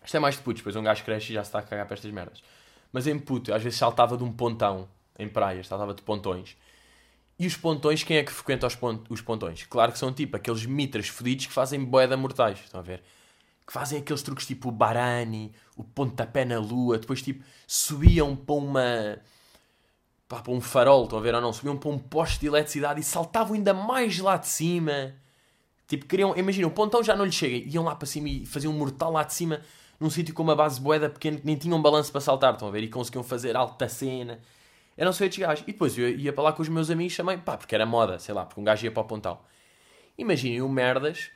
isto 0.04 0.18
é 0.18 0.20
mais 0.20 0.36
de 0.36 0.42
putos, 0.42 0.62
depois 0.62 0.76
um 0.76 0.84
gajo 0.84 1.04
cresce 1.04 1.32
e 1.32 1.36
já 1.36 1.44
se 1.44 1.50
está 1.50 1.60
a 1.60 1.62
cagar 1.62 1.86
para 1.86 1.96
estas 1.96 2.12
merdas. 2.12 2.44
Mas 2.92 3.08
em 3.08 3.18
puto, 3.18 3.54
às 3.54 3.64
vezes 3.64 3.80
saltava 3.80 4.16
de 4.18 4.24
um 4.24 4.32
pontão, 4.32 4.88
em 5.18 5.28
praias, 5.28 5.68
saltava 5.68 5.94
de 5.94 6.02
pontões. 6.02 6.56
E 7.40 7.48
os 7.48 7.58
pontões, 7.58 8.04
quem 8.04 8.18
é 8.18 8.24
que 8.24 8.32
frequenta 8.32 8.68
os, 8.68 8.78
os 9.10 9.22
pontões? 9.22 9.64
Claro 9.64 9.92
que 9.92 9.98
são 9.98 10.14
tipo 10.14 10.38
aqueles 10.38 10.66
mitras 10.66 11.08
fodidos 11.08 11.48
que 11.48 11.54
fazem 11.54 11.84
boeda 11.84 12.16
mortais, 12.16 12.60
estão 12.60 12.80
a 12.80 12.84
ver? 12.84 13.04
Que 13.66 13.74
fazem 13.74 14.00
aqueles 14.00 14.22
truques 14.22 14.46
tipo 14.46 14.70
o 14.70 14.72
barani, 14.72 15.52
o 15.76 15.84
pontapé 15.84 16.46
na 16.46 16.60
lua, 16.60 16.98
depois 16.98 17.22
tipo 17.22 17.44
subiam 17.66 18.36
para 18.36 18.56
uma. 18.56 19.18
Para 20.28 20.52
um 20.52 20.62
farol, 20.62 21.04
estão 21.04 21.20
a 21.20 21.22
ver 21.22 21.34
ou 21.36 21.42
não? 21.42 21.54
Subiam 21.54 21.78
para 21.78 21.90
um 21.90 21.98
poste 21.98 22.40
de 22.40 22.48
eletricidade 22.48 23.00
e 23.00 23.04
saltavam 23.04 23.56
ainda 23.56 23.74
mais 23.74 24.20
lá 24.20 24.38
de 24.38 24.48
cima. 24.48 25.14
Tipo, 25.88 26.06
queriam. 26.06 26.36
Imagina, 26.38 26.68
o 26.68 26.72
pontão 26.72 27.04
já 27.04 27.16
não 27.16 27.26
lhe 27.26 27.32
chega, 27.32 27.56
iam 27.70 27.84
lá 27.84 27.96
para 27.96 28.06
cima 28.06 28.30
e 28.30 28.46
faziam 28.46 28.74
um 28.74 28.78
mortal 28.78 29.12
lá 29.12 29.24
de 29.24 29.34
cima, 29.34 29.62
num 30.00 30.10
sítio 30.10 30.34
com 30.34 30.44
uma 30.44 30.56
base 30.56 30.80
boeda 30.80 31.10
pequena 31.10 31.38
que 31.38 31.46
nem 31.46 31.56
tinham 31.56 31.78
um 31.78 31.82
balanço 31.82 32.12
para 32.12 32.22
saltar, 32.22 32.54
estão 32.54 32.68
a 32.68 32.72
ver? 32.72 32.84
E 32.84 32.90
conseguiam 32.90 33.24
fazer 33.24 33.56
alta 33.56 33.88
cena. 33.88 34.40
Eram 34.98 35.12
só 35.12 35.26
estes 35.26 35.40
gajos. 35.40 35.64
E 35.68 35.72
depois 35.72 35.98
eu 35.98 36.10
ia 36.10 36.32
para 36.34 36.44
lá 36.44 36.54
com 36.54 36.62
os 36.62 36.70
meus 36.70 36.90
amigos 36.90 37.16
também, 37.16 37.38
pá, 37.38 37.58
porque 37.58 37.74
era 37.74 37.86
moda, 37.86 38.20
sei 38.20 38.34
lá, 38.34 38.46
porque 38.46 38.60
um 38.60 38.64
gajo 38.64 38.86
ia 38.86 38.92
para 38.92 39.02
o 39.02 39.06
Pontal. 39.06 39.46
Imaginem 40.18 40.62
o 40.62 40.70
merdas, 40.70 41.32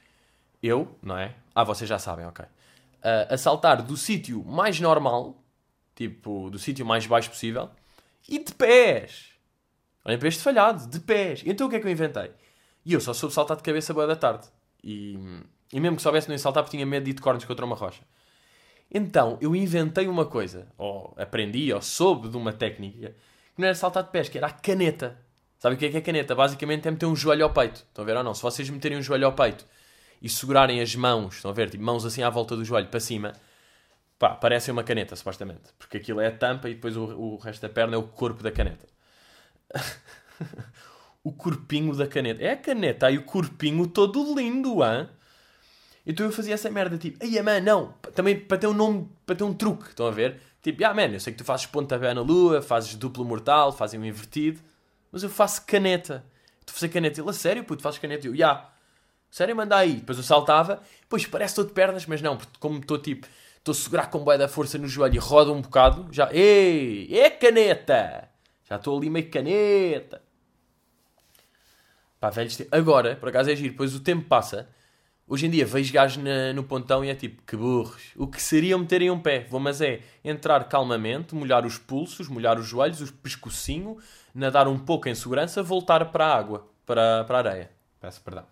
eu, 0.61 0.95
não 1.01 1.17
é? 1.17 1.33
Ah, 1.55 1.63
vocês 1.63 1.89
já 1.89 1.97
sabem, 1.97 2.25
ok. 2.25 2.45
Uh, 2.45 3.33
a 3.33 3.37
saltar 3.37 3.81
do 3.81 3.97
sítio 3.97 4.43
mais 4.43 4.79
normal, 4.79 5.41
tipo, 5.95 6.49
do 6.49 6.59
sítio 6.59 6.85
mais 6.85 7.05
baixo 7.07 7.29
possível, 7.29 7.69
e 8.27 8.43
de 8.43 8.53
pés. 8.53 9.31
Olhem 10.05 10.19
para 10.19 10.27
este 10.27 10.41
falhado, 10.41 10.87
de 10.87 10.99
pés. 10.99 11.43
Então 11.45 11.67
o 11.67 11.69
que 11.69 11.77
é 11.77 11.79
que 11.79 11.87
eu 11.87 11.91
inventei? 11.91 12.31
E 12.85 12.93
eu 12.93 13.01
só 13.01 13.13
soube 13.13 13.33
saltar 13.33 13.57
de 13.57 13.63
cabeça 13.63 13.93
boa 13.93 14.07
da 14.07 14.15
tarde. 14.15 14.47
E, 14.83 15.17
e 15.73 15.79
mesmo 15.79 15.97
que 15.97 16.01
soubesse 16.01 16.27
não 16.27 16.35
ia 16.35 16.39
saltar 16.39 16.63
porque 16.63 16.77
tinha 16.77 16.85
medo 16.85 17.03
de 17.03 17.11
ir 17.11 17.13
de 17.13 17.21
cornos 17.21 17.43
contra 17.43 17.65
uma 17.65 17.75
rocha. 17.75 18.01
Então 18.91 19.37
eu 19.41 19.55
inventei 19.55 20.07
uma 20.07 20.25
coisa, 20.25 20.67
ou 20.77 21.13
aprendi, 21.17 21.71
ou 21.73 21.81
soube 21.81 22.29
de 22.29 22.37
uma 22.37 22.53
técnica 22.53 23.09
que 23.55 23.61
não 23.61 23.67
era 23.67 23.75
saltar 23.75 24.03
de 24.03 24.11
pés, 24.11 24.29
que 24.29 24.37
era 24.37 24.47
a 24.47 24.51
caneta. 24.51 25.17
Sabe 25.59 25.75
o 25.75 25.77
que 25.77 25.87
é 25.87 25.89
que 25.89 25.97
é 25.97 26.01
caneta? 26.01 26.35
Basicamente 26.35 26.87
é 26.87 26.91
meter 26.91 27.07
um 27.07 27.15
joelho 27.15 27.43
ao 27.43 27.49
peito. 27.51 27.77
Estão 27.77 28.03
a 28.03 28.05
ver 28.05 28.15
ou 28.15 28.23
não? 28.23 28.33
Se 28.33 28.43
vocês 28.43 28.69
meterem 28.69 28.97
um 28.97 29.01
joelho 29.01 29.25
ao 29.25 29.33
peito 29.33 29.65
e 30.21 30.29
segurarem 30.29 30.79
as 30.79 30.95
mãos, 30.95 31.35
estão 31.35 31.49
a 31.49 31.53
ver? 31.53 31.69
Tipo, 31.69 31.83
mãos 31.83 32.05
assim 32.05 32.21
à 32.21 32.29
volta 32.29 32.55
do 32.55 32.63
joelho 32.63 32.87
para 32.87 32.99
cima, 32.99 33.33
pá, 34.19 34.29
parece 34.29 34.69
uma 34.69 34.83
caneta, 34.83 35.15
supostamente. 35.15 35.73
Porque 35.79 35.97
aquilo 35.97 36.21
é 36.21 36.27
a 36.27 36.31
tampa 36.31 36.69
e 36.69 36.75
depois 36.75 36.95
o, 36.95 37.03
o 37.05 37.37
resto 37.37 37.61
da 37.61 37.69
perna 37.69 37.95
é 37.95 37.97
o 37.97 38.03
corpo 38.03 38.43
da 38.43 38.51
caneta. 38.51 38.85
o 41.23 41.33
corpinho 41.33 41.95
da 41.95 42.07
caneta. 42.07 42.43
É 42.43 42.51
a 42.51 42.57
caneta 42.57 43.09
e 43.09 43.17
o 43.17 43.23
corpinho 43.23 43.87
todo 43.87 44.35
lindo, 44.35 44.83
hã? 44.83 45.09
Então 46.09 46.25
eu 46.25 46.31
fazia 46.31 46.53
essa 46.53 46.71
merda, 46.71 46.97
tipo, 46.97 47.17
ai, 47.21 47.41
mano, 47.41 47.65
não, 47.65 47.93
também 48.15 48.39
para 48.39 48.57
ter 48.57 48.67
um 48.67 48.73
nome, 48.73 49.09
para 49.25 49.35
ter 49.35 49.43
um 49.43 49.53
truque, 49.53 49.89
estão 49.89 50.07
a 50.07 50.11
ver? 50.11 50.39
Tipo, 50.63 50.85
ah, 50.85 50.93
man, 50.93 51.07
eu 51.07 51.19
sei 51.19 51.33
que 51.33 51.39
tu 51.39 51.43
fazes 51.43 51.65
pontapé 51.65 52.13
na 52.13 52.21
lua, 52.21 52.61
fazes 52.61 52.95
duplo 52.95 53.25
mortal, 53.25 53.73
fazes 53.73 53.99
um 53.99 54.05
invertido, 54.05 54.61
mas 55.11 55.21
eu 55.21 55.29
faço 55.29 55.65
caneta. 55.65 56.23
Tu 56.65 56.71
fazes 56.71 56.89
caneta. 56.89 57.19
Ele, 57.19 57.29
a 57.29 57.33
sério, 57.33 57.63
puto, 57.65 57.83
fazes 57.83 57.99
caneta? 57.99 58.25
Eu, 58.25 58.31
já. 58.31 58.37
Yeah. 58.37 58.69
Sério, 59.29 59.53
manda 59.53 59.75
aí. 59.75 59.95
Depois 59.95 60.17
eu 60.17 60.23
saltava, 60.23 60.81
pois 61.09 61.25
parece 61.25 61.51
estou 61.51 61.65
de 61.65 61.73
pernas, 61.73 62.05
mas 62.05 62.21
não, 62.21 62.37
porque 62.37 62.57
como 62.57 62.79
estou 62.79 62.97
tipo, 62.97 63.27
estou 63.57 63.73
a 63.73 63.75
segurar 63.75 64.09
com 64.09 64.23
boia 64.23 64.37
da 64.37 64.47
força 64.47 64.77
no 64.77 64.87
joelho 64.87 65.15
e 65.15 65.19
roda 65.19 65.51
um 65.51 65.61
bocado, 65.61 66.07
já, 66.11 66.29
ei, 66.31 67.09
é 67.19 67.29
caneta! 67.29 68.29
Já 68.63 68.77
estou 68.77 68.97
ali 68.97 69.09
meio 69.09 69.29
caneta. 69.29 70.21
Pá, 72.17 72.29
velhos, 72.29 72.61
agora, 72.71 73.17
por 73.17 73.27
acaso 73.27 73.51
é 73.51 73.55
giro, 73.55 73.71
depois 73.71 73.93
o 73.93 73.99
tempo 73.99 74.25
passa 74.25 74.69
Hoje 75.29 75.45
em 75.45 75.49
dia 75.49 75.65
vejo 75.65 75.91
gajos 75.91 76.23
na, 76.23 76.53
no 76.53 76.63
pontão 76.63 77.03
e 77.03 77.09
é 77.09 77.15
tipo, 77.15 77.41
que 77.43 77.57
burros. 77.57 78.13
O 78.15 78.27
que 78.27 78.41
seria 78.41 78.77
meterem 78.77 79.11
um 79.11 79.19
pé? 79.19 79.45
Vou, 79.49 79.59
mas 79.59 79.81
é 79.81 79.99
entrar 80.23 80.63
calmamente, 80.69 81.35
molhar 81.35 81.65
os 81.65 81.77
pulsos, 81.77 82.29
molhar 82.29 82.57
os 82.57 82.65
joelhos, 82.65 83.01
o 83.01 83.13
pescocinho, 83.13 83.97
nadar 84.33 84.69
um 84.69 84.79
pouco 84.79 85.09
em 85.09 85.15
segurança, 85.15 85.61
voltar 85.61 86.05
para 86.11 86.27
a 86.27 86.37
água, 86.37 86.65
para, 86.85 87.25
para 87.25 87.37
a 87.37 87.39
areia. 87.39 87.71
Peço 87.99 88.21
perdão. 88.21 88.45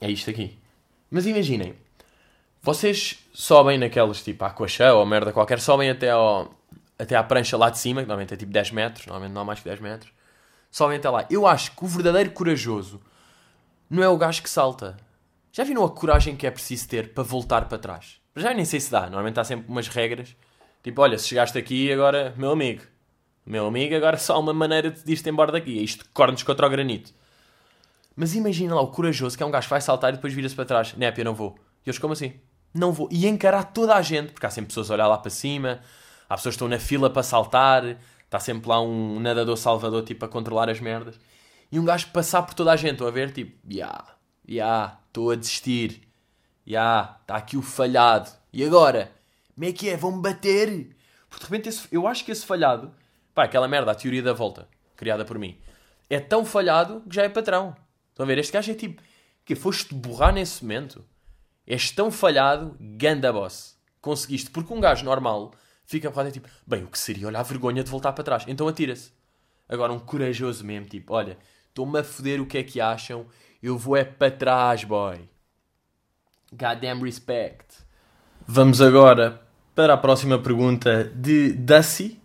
É 0.00 0.10
isto 0.10 0.30
aqui. 0.30 0.58
Mas 1.10 1.26
imaginem, 1.26 1.74
vocês 2.62 3.18
sobem 3.34 3.76
naquelas 3.76 4.22
tipo 4.22 4.42
aquachã 4.42 4.94
ou 4.94 5.04
merda 5.04 5.32
qualquer, 5.32 5.60
sobem 5.60 5.90
até, 5.90 6.10
ao, 6.10 6.50
até 6.98 7.14
à 7.14 7.22
prancha 7.22 7.58
lá 7.58 7.68
de 7.68 7.78
cima, 7.78 8.00
que 8.00 8.08
normalmente 8.08 8.32
é 8.32 8.36
tipo 8.38 8.52
10 8.52 8.70
metros, 8.70 9.06
normalmente 9.06 9.32
não 9.32 9.42
há 9.42 9.44
mais 9.44 9.58
que 9.58 9.66
10 9.66 9.80
metros. 9.80 10.10
Sobem 10.70 10.96
até 10.96 11.10
lá. 11.10 11.26
Eu 11.28 11.46
acho 11.46 11.72
que 11.72 11.84
o 11.84 11.86
verdadeiro 11.86 12.30
corajoso 12.30 13.02
não 13.88 14.02
é 14.02 14.08
o 14.08 14.16
gajo 14.16 14.42
que 14.42 14.50
salta. 14.50 14.96
Já 15.52 15.64
viram 15.64 15.84
a 15.84 15.90
coragem 15.90 16.36
que 16.36 16.46
é 16.46 16.50
preciso 16.50 16.88
ter 16.88 17.14
para 17.14 17.22
voltar 17.22 17.68
para 17.68 17.78
trás? 17.78 18.20
Já 18.34 18.52
nem 18.52 18.64
sei 18.64 18.80
se 18.80 18.90
dá, 18.90 19.02
normalmente 19.02 19.40
há 19.40 19.44
sempre 19.44 19.68
umas 19.68 19.88
regras. 19.88 20.36
Tipo, 20.82 21.02
olha, 21.02 21.16
se 21.18 21.28
chegaste 21.28 21.56
aqui 21.56 21.90
agora, 21.92 22.34
meu 22.36 22.50
amigo, 22.50 22.82
meu 23.44 23.66
amigo, 23.66 23.94
agora 23.94 24.18
só 24.18 24.34
há 24.34 24.38
uma 24.38 24.52
maneira 24.52 24.90
de 24.90 25.12
ir-te 25.12 25.28
embora 25.30 25.52
daqui. 25.52 25.78
É 25.78 25.82
isto 25.82 26.04
cornos 26.12 26.42
contra 26.42 26.66
o 26.66 26.70
granito. 26.70 27.12
Mas 28.14 28.34
imagina 28.34 28.74
lá 28.74 28.80
o 28.80 28.88
corajoso 28.88 29.36
que 29.36 29.42
é 29.42 29.46
um 29.46 29.50
gajo 29.50 29.66
que 29.66 29.70
vai 29.70 29.80
saltar 29.80 30.12
e 30.12 30.16
depois 30.16 30.34
vira-se 30.34 30.54
para 30.54 30.64
trás. 30.64 30.94
Népia, 30.94 31.24
não 31.24 31.34
vou. 31.34 31.56
E 31.84 31.88
eles, 31.88 31.98
como 31.98 32.12
assim? 32.12 32.34
Não 32.74 32.92
vou. 32.92 33.08
E 33.10 33.26
encarar 33.26 33.64
toda 33.64 33.94
a 33.94 34.02
gente, 34.02 34.32
porque 34.32 34.46
há 34.46 34.50
sempre 34.50 34.68
pessoas 34.68 34.90
a 34.90 34.94
olhar 34.94 35.06
lá 35.06 35.16
para 35.16 35.30
cima, 35.30 35.80
há 36.28 36.34
pessoas 36.34 36.54
que 36.54 36.56
estão 36.56 36.68
na 36.68 36.78
fila 36.78 37.08
para 37.08 37.22
saltar, 37.22 37.96
está 38.24 38.40
sempre 38.40 38.68
lá 38.68 38.80
um 38.80 39.20
nadador 39.20 39.56
salvador 39.56 40.02
tipo 40.02 40.24
a 40.24 40.28
controlar 40.28 40.68
as 40.68 40.80
merdas 40.80 41.18
e 41.70 41.78
um 41.78 41.84
gajo 41.84 42.08
passar 42.12 42.42
por 42.42 42.54
toda 42.54 42.72
a 42.72 42.76
gente. 42.76 42.92
Estou 42.92 43.08
a 43.08 43.10
ver, 43.10 43.32
tipo, 43.32 43.56
ya, 43.68 43.76
yeah, 43.76 44.04
ya, 44.48 44.54
yeah, 44.54 45.00
estou 45.06 45.30
a 45.30 45.34
desistir. 45.34 46.02
Ya, 46.66 46.80
yeah, 46.80 47.18
está 47.20 47.36
aqui 47.36 47.56
o 47.56 47.62
falhado. 47.62 48.30
E 48.52 48.64
agora? 48.64 49.12
Como 49.54 49.66
é 49.66 49.72
que 49.72 49.88
é? 49.88 49.96
Vão-me 49.96 50.20
bater? 50.20 50.96
Porque 51.28 51.44
de 51.44 51.50
repente 51.50 51.68
esse, 51.68 51.88
eu 51.90 52.06
acho 52.06 52.24
que 52.24 52.30
esse 52.30 52.44
falhado, 52.44 52.92
pá, 53.34 53.44
aquela 53.44 53.68
merda, 53.68 53.90
a 53.90 53.94
teoria 53.94 54.22
da 54.22 54.32
volta, 54.32 54.68
criada 54.96 55.24
por 55.24 55.38
mim, 55.38 55.58
é 56.08 56.20
tão 56.20 56.44
falhado 56.44 57.02
que 57.08 57.14
já 57.14 57.22
é 57.22 57.28
patrão. 57.28 57.76
Estão 58.10 58.24
a 58.24 58.26
ver? 58.26 58.38
Este 58.38 58.52
gajo 58.52 58.70
é 58.70 58.74
tipo, 58.74 59.02
que 59.44 59.54
foste 59.54 59.94
borrar 59.94 60.32
nesse 60.32 60.62
momento? 60.62 61.04
És 61.66 61.90
tão 61.90 62.10
falhado, 62.10 62.76
ganda 62.80 63.32
boss. 63.32 63.76
Conseguiste. 64.00 64.50
Porque 64.50 64.72
um 64.72 64.80
gajo 64.80 65.04
normal 65.04 65.52
fica 65.84 66.10
porrada 66.10 66.30
tipo, 66.30 66.48
bem, 66.66 66.84
o 66.84 66.88
que 66.88 66.98
seria? 66.98 67.26
Olha 67.26 67.40
a 67.40 67.42
vergonha 67.42 67.82
de 67.82 67.90
voltar 67.90 68.12
para 68.12 68.24
trás. 68.24 68.44
Então 68.46 68.68
atira-se. 68.68 69.12
Agora 69.68 69.92
um 69.92 69.98
corajoso 69.98 70.64
mesmo, 70.64 70.86
tipo, 70.86 71.12
olha, 71.12 71.36
Estou-me 71.76 71.98
a 71.98 72.02
foder 72.02 72.40
o 72.40 72.46
que 72.46 72.56
é 72.56 72.62
que 72.62 72.80
acham. 72.80 73.26
Eu 73.62 73.76
vou 73.76 73.98
é 73.98 74.02
para 74.02 74.30
trás, 74.30 74.82
boy. 74.82 75.28
Goddamn 76.50 77.02
respect. 77.02 77.66
Vamos 78.46 78.80
agora 78.80 79.42
para 79.74 79.92
a 79.92 79.98
próxima 79.98 80.38
pergunta 80.38 81.04
de 81.04 81.52
Dusty, 81.52 82.18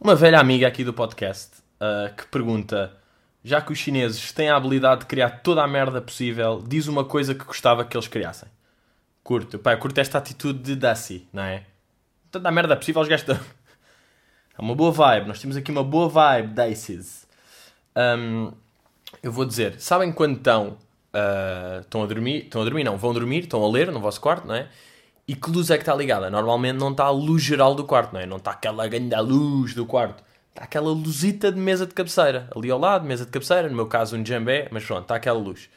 uma 0.00 0.14
velha 0.14 0.40
amiga 0.40 0.66
aqui 0.66 0.82
do 0.82 0.94
podcast, 0.94 1.58
uh, 1.82 2.16
que 2.16 2.26
pergunta: 2.28 2.96
já 3.44 3.60
que 3.60 3.74
os 3.74 3.78
chineses 3.78 4.32
têm 4.32 4.48
a 4.48 4.56
habilidade 4.56 5.02
de 5.02 5.06
criar 5.06 5.42
toda 5.42 5.62
a 5.62 5.68
merda 5.68 6.00
possível, 6.00 6.64
diz 6.66 6.86
uma 6.86 7.04
coisa 7.04 7.34
que 7.34 7.44
gostava 7.44 7.84
que 7.84 7.94
eles 7.94 8.08
criassem. 8.08 8.48
Curto, 9.22 9.58
pá, 9.58 9.76
curto 9.76 9.98
esta 9.98 10.16
atitude 10.16 10.60
de 10.60 10.76
Dusty, 10.76 11.28
não 11.30 11.42
é? 11.42 11.66
Toda 12.30 12.48
a 12.48 12.52
merda 12.52 12.74
possível, 12.74 13.02
os 13.02 13.08
gajos. 13.08 13.26
É 14.56 14.62
uma 14.62 14.74
boa 14.74 14.92
vibe, 14.92 15.26
nós 15.26 15.40
temos 15.40 15.58
aqui 15.58 15.70
uma 15.70 15.82
boa 15.82 16.08
vibe, 16.08 16.54
Daces. 16.54 17.26
Um, 17.96 18.52
eu 19.22 19.32
vou 19.32 19.44
dizer, 19.44 19.80
sabem 19.80 20.12
quando 20.12 20.36
estão, 20.36 20.78
uh, 21.14 21.80
estão 21.80 22.02
a 22.02 22.06
dormir, 22.06 22.44
estão 22.44 22.60
a 22.60 22.64
dormir, 22.64 22.84
não, 22.84 22.96
vão 22.96 23.12
dormir, 23.12 23.40
estão 23.40 23.62
a 23.64 23.68
ler 23.70 23.90
no 23.90 24.00
vosso 24.00 24.20
quarto, 24.20 24.46
não 24.46 24.54
é? 24.54 24.68
E 25.26 25.34
que 25.34 25.50
luz 25.50 25.70
é 25.70 25.76
que 25.76 25.82
está 25.82 25.94
ligada? 25.94 26.30
Normalmente 26.30 26.76
não 26.76 26.90
está 26.90 27.04
a 27.04 27.10
luz 27.10 27.42
geral 27.42 27.74
do 27.74 27.84
quarto, 27.84 28.12
não 28.12 28.20
é? 28.20 28.26
Não 28.26 28.36
está 28.36 28.50
aquela 28.50 28.86
grande 28.86 29.16
luz 29.16 29.74
do 29.74 29.86
quarto. 29.86 30.22
Está 30.50 30.64
aquela 30.64 30.90
luzita 30.90 31.50
de 31.50 31.58
mesa 31.58 31.86
de 31.86 31.94
cabeceira. 31.94 32.48
Ali 32.54 32.70
ao 32.70 32.78
lado, 32.78 33.06
mesa 33.06 33.24
de 33.24 33.30
cabeceira, 33.30 33.68
no 33.68 33.74
meu 33.74 33.86
caso 33.86 34.16
um 34.16 34.24
jambé, 34.24 34.68
mas 34.70 34.84
pronto, 34.84 35.02
está 35.02 35.16
aquela 35.16 35.38
luz. 35.38 35.68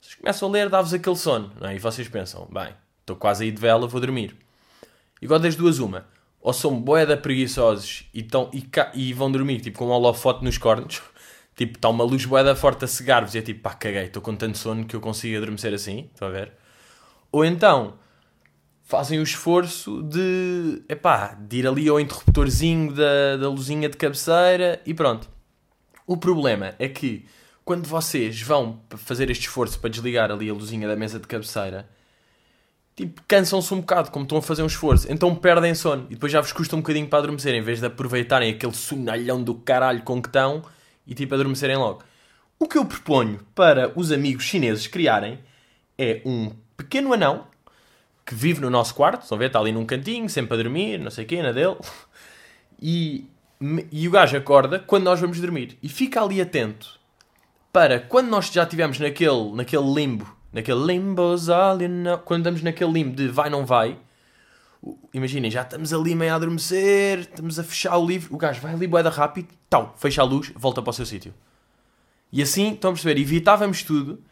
Vocês 0.00 0.14
começam 0.16 0.48
a 0.48 0.52
ler, 0.52 0.68
dá-vos 0.68 0.92
aquele 0.92 1.16
sono, 1.16 1.50
não 1.58 1.68
é? 1.68 1.76
E 1.76 1.78
vocês 1.78 2.06
pensam, 2.08 2.46
bem, 2.52 2.74
estou 3.00 3.16
quase 3.16 3.44
aí 3.44 3.50
de 3.50 3.60
vela, 3.60 3.86
vou 3.88 4.00
dormir. 4.00 4.36
Igual 5.20 5.40
das 5.40 5.56
duas 5.56 5.78
uma. 5.78 6.06
ou 6.40 6.52
são 6.52 6.78
boeda 6.78 7.16
preguiçosos 7.16 8.04
e, 8.12 8.22
tão, 8.22 8.50
e, 8.52 8.68
e 8.92 9.12
vão 9.14 9.32
dormir 9.32 9.60
tipo 9.62 9.78
com 9.78 9.86
um 9.86 9.90
holofote 9.90 10.44
nos 10.44 10.58
cornos, 10.58 11.00
tipo 11.54 11.76
está 11.76 11.88
uma 11.88 12.04
luz 12.04 12.24
boeda 12.24 12.54
forte 12.56 12.84
a 12.84 12.88
cegar-vos 12.88 13.34
e 13.34 13.38
é 13.38 13.42
tipo 13.42 13.60
pá, 13.60 13.74
caguei, 13.74 14.04
estou 14.04 14.22
com 14.22 14.34
tanto 14.34 14.58
sono 14.58 14.84
que 14.84 14.96
eu 14.96 15.00
consigo 15.00 15.36
adormecer 15.36 15.72
assim, 15.72 16.08
estão 16.12 16.28
a 16.28 16.30
ver? 16.30 16.52
Ou 17.30 17.44
então 17.44 17.94
fazem 18.84 19.18
o 19.18 19.22
esforço 19.22 20.02
de, 20.02 20.82
epá, 20.88 21.34
de 21.34 21.58
ir 21.58 21.66
ali 21.66 21.88
ao 21.88 21.98
interruptorzinho 21.98 22.92
da, 22.92 23.36
da 23.38 23.48
luzinha 23.48 23.88
de 23.88 23.96
cabeceira 23.96 24.80
e 24.84 24.92
pronto. 24.92 25.28
O 26.06 26.16
problema 26.16 26.74
é 26.78 26.88
que 26.88 27.24
quando 27.64 27.86
vocês 27.86 28.42
vão 28.42 28.80
fazer 28.90 29.30
este 29.30 29.48
esforço 29.48 29.78
para 29.78 29.88
desligar 29.88 30.30
ali 30.30 30.50
a 30.50 30.52
luzinha 30.52 30.86
da 30.86 30.94
mesa 30.94 31.18
de 31.18 31.26
cabeceira, 31.26 31.88
tipo, 32.94 33.22
cansam-se 33.26 33.72
um 33.72 33.80
bocado, 33.80 34.10
como 34.10 34.24
estão 34.24 34.36
a 34.36 34.42
fazer 34.42 34.62
um 34.62 34.66
esforço, 34.66 35.10
então 35.10 35.34
perdem 35.34 35.74
sono 35.74 36.06
e 36.10 36.14
depois 36.14 36.30
já 36.30 36.42
vos 36.42 36.52
custa 36.52 36.76
um 36.76 36.80
bocadinho 36.80 37.08
para 37.08 37.20
adormecer, 37.20 37.54
em 37.54 37.62
vez 37.62 37.80
de 37.80 37.86
aproveitarem 37.86 38.50
aquele 38.52 38.74
sonalhão 38.74 39.42
do 39.42 39.54
caralho 39.54 40.02
com 40.02 40.20
que 40.20 40.28
estão 40.28 40.62
e 41.06 41.14
tipo 41.14 41.34
adormecerem 41.34 41.76
logo. 41.76 42.02
O 42.58 42.68
que 42.68 42.78
eu 42.78 42.84
proponho 42.84 43.40
para 43.54 43.92
os 43.96 44.12
amigos 44.12 44.44
chineses 44.44 44.86
criarem 44.86 45.38
é 45.98 46.20
um 46.24 46.50
pequeno 46.76 47.12
anão 47.12 47.46
que 48.24 48.34
vive 48.34 48.60
no 48.60 48.70
nosso 48.70 48.94
quarto, 48.94 49.22
estão 49.22 49.36
a 49.36 49.38
ver? 49.38 49.46
Está 49.46 49.58
ali 49.58 49.72
num 49.72 49.84
cantinho, 49.84 50.28
sempre 50.30 50.54
a 50.54 50.62
dormir, 50.62 50.98
não 50.98 51.10
sei 51.10 51.24
o 51.24 51.26
quê, 51.26 51.42
na 51.42 51.52
dele. 51.52 51.76
E, 52.86 53.24
e 53.90 54.06
o 54.06 54.10
gajo 54.10 54.36
acorda 54.36 54.78
quando 54.80 55.04
nós 55.04 55.18
vamos 55.18 55.40
dormir. 55.40 55.78
E 55.82 55.88
fica 55.88 56.20
ali 56.20 56.38
atento 56.40 56.98
para 57.72 57.98
quando 57.98 58.28
nós 58.28 58.50
já 58.52 58.64
estivermos 58.64 58.98
naquele, 58.98 59.52
naquele 59.54 59.94
limbo, 59.94 60.36
naquele 60.52 60.84
limbo, 60.84 61.22
quando 62.24 62.40
estamos 62.40 62.62
naquele 62.62 62.92
limbo 62.92 63.16
de 63.16 63.28
vai, 63.28 63.48
não 63.48 63.64
vai, 63.64 63.96
imaginem, 65.12 65.50
já 65.50 65.62
estamos 65.62 65.92
ali 65.92 66.14
meio 66.14 66.32
a 66.32 66.36
adormecer, 66.36 67.20
estamos 67.20 67.58
a 67.58 67.64
fechar 67.64 67.96
o 67.96 68.06
livro, 68.06 68.34
o 68.34 68.38
gajo 68.38 68.60
vai 68.60 68.74
ali 68.74 68.86
boeda 68.86 69.10
rápido, 69.10 69.48
tal, 69.68 69.94
fecha 69.96 70.22
a 70.22 70.24
luz, 70.24 70.52
volta 70.54 70.82
para 70.82 70.90
o 70.90 70.92
seu 70.92 71.06
sítio. 71.06 71.32
E 72.32 72.42
assim, 72.42 72.72
estão 72.72 72.90
a 72.90 72.92
perceber, 72.92 73.20
evitávamos 73.20 73.82
tudo, 73.82 74.22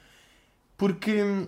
porque... 0.77 1.47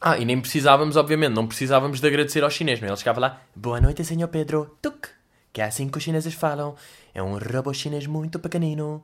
Ah, 0.00 0.16
e 0.16 0.24
nem 0.24 0.40
precisávamos, 0.40 0.96
obviamente, 0.96 1.34
não 1.34 1.46
precisávamos 1.46 2.00
de 2.00 2.06
agradecer 2.06 2.44
aos 2.44 2.54
chineses, 2.54 2.80
mas 2.80 2.90
ele 2.90 2.98
chegava 2.98 3.20
lá, 3.20 3.42
boa 3.54 3.80
noite, 3.80 4.04
senhor 4.04 4.28
Pedro, 4.28 4.76
tuk, 4.80 5.08
que 5.52 5.60
é 5.60 5.64
assim 5.64 5.88
que 5.88 5.98
os 5.98 6.04
chineses 6.04 6.34
falam, 6.34 6.76
é 7.12 7.22
um 7.22 7.36
robô 7.36 7.72
chinês 7.72 8.06
muito 8.06 8.38
pequenino, 8.38 9.02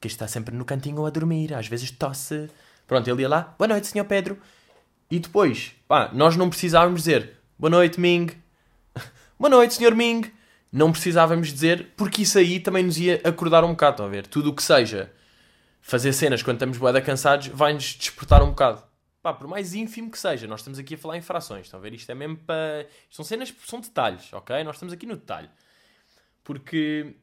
que 0.00 0.06
está 0.06 0.28
sempre 0.28 0.54
no 0.54 0.64
cantinho 0.64 1.04
a 1.04 1.10
dormir, 1.10 1.52
às 1.54 1.66
vezes 1.66 1.90
tosse. 1.90 2.48
Pronto, 2.86 3.08
ele 3.10 3.22
ia 3.22 3.28
lá, 3.28 3.54
boa 3.58 3.66
noite, 3.66 3.88
senhor 3.88 4.04
Pedro. 4.04 4.38
E 5.10 5.18
depois, 5.18 5.72
pá, 5.88 6.10
nós 6.12 6.36
não 6.36 6.48
precisávamos 6.48 7.00
dizer, 7.00 7.32
boa 7.58 7.70
noite, 7.70 7.98
Ming, 7.98 8.28
boa 9.38 9.48
noite, 9.50 9.74
senhor 9.74 9.94
Ming. 9.94 10.32
Não 10.70 10.90
precisávamos 10.90 11.52
dizer, 11.52 11.92
porque 11.96 12.22
isso 12.22 12.38
aí 12.38 12.58
também 12.60 12.82
nos 12.82 12.98
ia 12.98 13.20
acordar 13.24 13.64
um 13.64 13.70
bocado, 13.70 13.92
estão 13.92 14.06
a 14.06 14.08
ver? 14.08 14.26
Tudo 14.26 14.50
o 14.50 14.54
que 14.54 14.62
seja 14.62 15.12
fazer 15.80 16.12
cenas 16.12 16.42
quando 16.42 16.56
estamos 16.56 16.76
boeda 16.76 17.00
cansados 17.00 17.46
vai-nos 17.48 17.94
despertar 17.94 18.42
um 18.42 18.50
bocado. 18.50 18.82
Pá, 19.22 19.32
por 19.32 19.46
mais 19.46 19.74
ínfimo 19.74 20.10
que 20.10 20.18
seja, 20.18 20.46
nós 20.46 20.60
estamos 20.60 20.78
aqui 20.78 20.94
a 20.94 20.98
falar 20.98 21.16
em 21.16 21.22
frações, 21.22 21.66
estão 21.66 21.78
a 21.78 21.82
ver? 21.82 21.94
Isto 21.94 22.10
é 22.10 22.14
mesmo 22.14 22.36
para... 22.38 22.86
São 23.08 23.24
cenas, 23.24 23.54
são 23.64 23.80
detalhes, 23.80 24.32
ok? 24.32 24.62
Nós 24.64 24.76
estamos 24.76 24.92
aqui 24.92 25.06
no 25.06 25.16
detalhe. 25.16 25.48
Porque... 26.42 27.14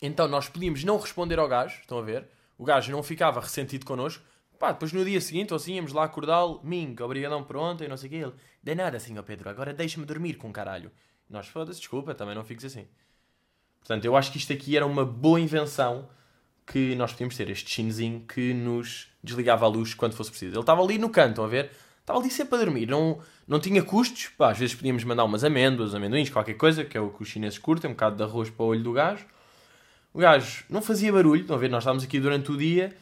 Então 0.00 0.28
nós 0.28 0.48
podíamos 0.48 0.84
não 0.84 0.98
responder 0.98 1.38
ao 1.38 1.48
gajo, 1.48 1.80
estão 1.80 1.98
a 1.98 2.02
ver? 2.02 2.28
O 2.56 2.64
gajo 2.64 2.92
não 2.92 3.02
ficava 3.02 3.40
ressentido 3.40 3.84
connosco. 3.84 4.24
Pá, 4.58 4.72
depois 4.72 4.92
no 4.92 5.04
dia 5.04 5.20
seguinte, 5.20 5.52
ou 5.52 5.56
assim, 5.56 5.74
íamos 5.74 5.92
lá 5.92 6.04
acordá-lo. 6.04 6.60
Ming, 6.64 6.96
obrigadão 7.00 7.44
por 7.44 7.56
ontem, 7.56 7.88
não 7.88 7.96
sei 7.96 8.08
o 8.08 8.10
quê. 8.10 8.16
Ele, 8.16 8.34
de 8.62 8.74
nada, 8.74 8.98
senhor 8.98 9.22
Pedro, 9.24 9.50
agora 9.50 9.74
deixa-me 9.74 10.06
dormir 10.06 10.34
com 10.34 10.52
caralho. 10.52 10.90
Nós, 11.28 11.46
foda-se, 11.48 11.78
desculpa, 11.78 12.14
também 12.14 12.34
não 12.34 12.44
fiques 12.44 12.64
assim. 12.64 12.86
Portanto, 13.80 14.04
eu 14.04 14.16
acho 14.16 14.32
que 14.32 14.38
isto 14.38 14.52
aqui 14.52 14.76
era 14.76 14.86
uma 14.86 15.04
boa 15.04 15.40
invenção 15.40 16.08
que 16.66 16.94
nós 16.94 17.12
podíamos 17.12 17.36
ter. 17.36 17.48
Este 17.50 17.70
chinesinho 17.70 18.20
que 18.20 18.52
nos 18.52 19.08
desligava 19.22 19.64
a 19.64 19.68
luz 19.68 19.94
quando 19.94 20.14
fosse 20.14 20.30
preciso. 20.30 20.54
Ele 20.54 20.60
estava 20.60 20.82
ali 20.82 20.98
no 20.98 21.10
canto, 21.10 21.42
a 21.42 21.46
ver? 21.46 21.70
Estava 22.00 22.18
ali 22.18 22.30
sempre 22.30 22.56
a 22.56 22.58
dormir. 22.58 22.86
Não, 22.86 23.18
não 23.46 23.60
tinha 23.60 23.82
custos. 23.82 24.28
Pá, 24.36 24.50
às 24.50 24.58
vezes 24.58 24.74
podíamos 24.74 25.04
mandar 25.04 25.24
umas 25.24 25.44
amêndoas, 25.44 25.94
amendoins, 25.94 26.30
qualquer 26.30 26.54
coisa, 26.54 26.84
que 26.84 26.96
é 26.96 27.00
o 27.00 27.10
que 27.10 27.22
os 27.22 27.28
chineses 27.28 27.58
curtem. 27.58 27.90
Um 27.90 27.94
bocado 27.94 28.16
de 28.16 28.22
arroz 28.22 28.50
para 28.50 28.64
o 28.64 28.68
olho 28.68 28.82
do 28.82 28.92
gajo. 28.92 29.26
O 30.12 30.18
gajo 30.18 30.64
não 30.68 30.80
fazia 30.80 31.12
barulho. 31.12 31.42
Estão 31.42 31.56
a 31.56 31.58
ver? 31.58 31.68
Nós 31.68 31.82
estávamos 31.82 32.04
aqui 32.04 32.18
durante 32.18 32.50
o 32.50 32.56
dia. 32.56 32.96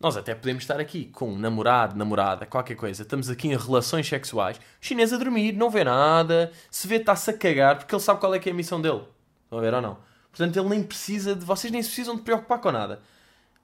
Nós 0.00 0.16
até 0.16 0.32
podemos 0.32 0.62
estar 0.62 0.78
aqui 0.78 1.06
com 1.06 1.30
um 1.30 1.38
namorado, 1.38 1.96
namorada, 1.96 2.46
qualquer 2.46 2.76
coisa. 2.76 3.02
Estamos 3.02 3.28
aqui 3.28 3.48
em 3.48 3.56
relações 3.56 4.08
sexuais. 4.08 4.56
O 4.56 4.60
chinês 4.80 5.12
a 5.12 5.16
dormir, 5.16 5.52
não 5.52 5.70
vê 5.70 5.82
nada. 5.82 6.52
Se 6.70 6.86
vê, 6.86 6.96
está-se 6.96 7.30
a 7.30 7.32
cagar, 7.36 7.78
porque 7.78 7.92
ele 7.92 8.02
sabe 8.02 8.20
qual 8.20 8.32
é 8.32 8.38
que 8.38 8.48
é 8.48 8.52
a 8.52 8.54
missão 8.54 8.80
dele. 8.80 9.02
Estão 9.44 9.58
a 9.58 9.60
ver 9.60 9.74
ou 9.74 9.82
não? 9.82 9.98
Portanto, 10.30 10.56
ele 10.56 10.68
nem 10.68 10.84
precisa 10.84 11.34
de... 11.34 11.44
Vocês 11.44 11.72
nem 11.72 11.82
precisam 11.82 12.14
de 12.14 12.22
preocupar 12.22 12.60
com 12.60 12.70
nada. 12.70 13.00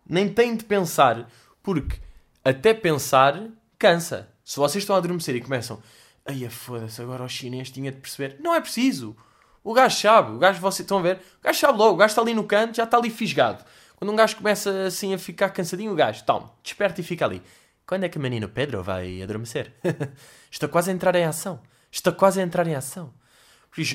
Nem 0.09 0.29
têm 0.29 0.57
de 0.57 0.65
pensar, 0.65 1.31
porque 1.63 2.01
até 2.45 2.75
pensar 2.75 3.49
cansa. 3.79 4.29
Se 4.45 4.57
vocês 4.57 4.83
estão 4.83 4.97
a 4.97 4.99
adormecer 4.99 5.37
e 5.37 5.41
começam... 5.41 5.81
Ai, 6.27 6.49
foda-se, 6.49 7.01
agora 7.01 7.23
o 7.23 7.29
chinês 7.29 7.71
tinha 7.71 7.93
de 7.93 7.99
perceber. 7.99 8.39
Não 8.41 8.55
é 8.55 8.61
preciso. 8.61 9.17
O 9.63 9.73
gajo 9.73 10.01
sabe. 10.01 10.33
O 10.33 10.39
gajo, 10.39 10.61
vocês 10.61 10.81
estão 10.81 10.99
a 10.99 11.03
ver? 11.03 11.17
O 11.41 11.45
gajo 11.45 11.61
sabe 11.61 11.79
logo. 11.79 11.95
O 11.95 11.97
gajo 11.97 12.11
está 12.11 12.23
ali 12.23 12.35
no 12.35 12.45
canto, 12.45 12.77
já 12.77 12.85
está 12.85 12.97
ali 12.97 13.11
fisgado. 13.11 13.65
Quando 14.05 14.13
um 14.13 14.17
gajo 14.17 14.37
começa 14.37 14.85
assim 14.85 15.15
a 15.15 15.19
ficar 15.19 15.49
cansadinho, 15.49 15.91
o 15.91 15.95
gajo, 15.95 16.23
toma, 16.27 16.53
desperta 16.63 17.01
e 17.01 17.03
fica 17.03 17.25
ali. 17.25 17.41
Quando 17.87 18.05
é 18.05 18.09
que 18.11 18.19
o 18.19 18.21
menino 18.21 18.47
Pedro 18.47 18.83
vai 18.83 19.23
adormecer? 19.23 19.73
Está 20.53 20.69
quase 20.69 20.91
a 20.91 20.93
entrar 20.93 21.15
em 21.15 21.25
ação. 21.25 21.59
Está 21.91 22.13
quase 22.13 22.39
a 22.39 22.43
entrar 22.43 22.67
em 22.67 22.75
ação. 22.75 23.15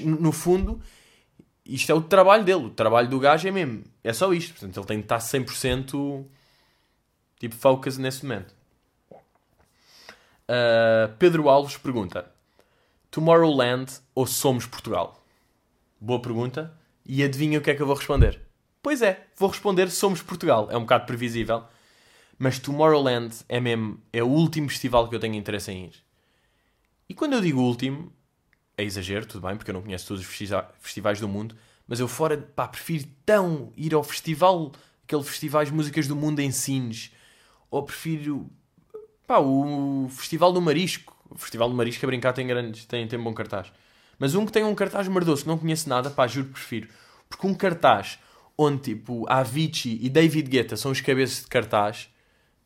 No 0.03 0.31
fundo, 0.31 0.81
isto 1.63 1.91
é 1.91 1.93
o 1.93 2.01
trabalho 2.01 2.43
dele. 2.43 2.65
O 2.65 2.69
trabalho 2.71 3.07
do 3.07 3.19
gajo 3.19 3.47
é 3.47 3.51
mesmo. 3.51 3.83
É 4.03 4.11
só 4.11 4.33
isto. 4.33 4.53
Portanto, 4.53 4.79
ele 4.79 4.87
tem 4.87 4.97
de 4.97 5.03
estar 5.03 5.19
100% 5.19 6.25
tipo 7.39 7.53
focus 7.53 7.99
nesse 7.99 8.25
momento. 8.25 8.55
Uh, 9.11 11.13
Pedro 11.19 11.49
Alves 11.49 11.77
pergunta: 11.77 12.31
Tomorrowland 13.11 13.93
ou 14.15 14.25
Somos 14.25 14.65
Portugal? 14.65 15.23
Boa 16.01 16.19
pergunta. 16.19 16.75
E 17.05 17.23
adivinha 17.23 17.59
o 17.59 17.61
que 17.61 17.69
é 17.69 17.75
que 17.75 17.81
eu 17.83 17.85
vou 17.85 17.95
responder? 17.95 18.48
Pois 18.81 19.01
é, 19.01 19.27
vou 19.35 19.49
responder 19.49 19.89
Somos 19.89 20.21
Portugal. 20.21 20.69
É 20.71 20.77
um 20.77 20.81
bocado 20.81 21.05
previsível. 21.05 21.63
Mas 22.37 22.57
Tomorrowland 22.59 23.35
é 23.49 23.59
mesmo. 23.59 23.99
É 24.13 24.23
o 24.23 24.27
último 24.27 24.69
festival 24.69 25.09
que 25.09 25.15
eu 25.15 25.19
tenho 25.19 25.35
interesse 25.35 25.71
em 25.71 25.85
ir. 25.85 25.95
E 27.09 27.13
quando 27.13 27.33
eu 27.33 27.41
digo 27.41 27.59
último, 27.59 28.13
é 28.77 28.83
exagero, 28.83 29.25
tudo 29.25 29.45
bem, 29.45 29.57
porque 29.57 29.71
eu 29.71 29.73
não 29.73 29.81
conheço 29.81 30.07
todos 30.07 30.23
os 30.23 30.29
festi- 30.29 30.53
festivais 30.79 31.19
do 31.19 31.27
mundo. 31.27 31.55
Mas 31.85 31.99
eu 31.99 32.07
fora, 32.07 32.37
pá, 32.37 32.67
prefiro 32.67 33.05
tão 33.25 33.73
ir 33.75 33.93
ao 33.93 34.03
festival, 34.03 34.71
aquele 35.03 35.23
festivais 35.23 35.67
de 35.67 35.73
músicas 35.73 36.07
do 36.07 36.15
mundo 36.15 36.39
em 36.39 36.51
Sines. 36.51 37.11
Ou 37.69 37.83
prefiro, 37.83 38.49
pá, 39.27 39.39
o 39.39 40.07
Festival 40.09 40.53
do 40.53 40.61
Marisco. 40.61 41.17
O 41.29 41.37
Festival 41.37 41.69
do 41.69 41.75
Marisco, 41.75 42.05
a 42.05 42.07
brincar, 42.07 42.31
tem, 42.31 42.47
grandes, 42.47 42.85
tem, 42.85 43.05
tem 43.07 43.19
bom 43.19 43.33
cartaz. 43.33 43.71
Mas 44.17 44.35
um 44.35 44.45
que 44.45 44.51
tem 44.51 44.63
um 44.63 44.73
cartaz 44.75 45.07
merdoso, 45.07 45.43
que 45.43 45.47
não 45.47 45.57
conheço 45.57 45.89
nada, 45.89 46.09
pá, 46.09 46.27
juro 46.27 46.47
prefiro. 46.49 46.87
Porque 47.27 47.45
um 47.45 47.53
cartaz 47.53 48.19
onde, 48.61 48.93
tipo, 48.93 49.25
Avicii 49.29 49.99
e 50.01 50.09
David 50.09 50.49
Guetta 50.49 50.75
são 50.75 50.91
os 50.91 50.99
cabeças 50.99 51.43
de 51.43 51.47
cartaz, 51.47 52.13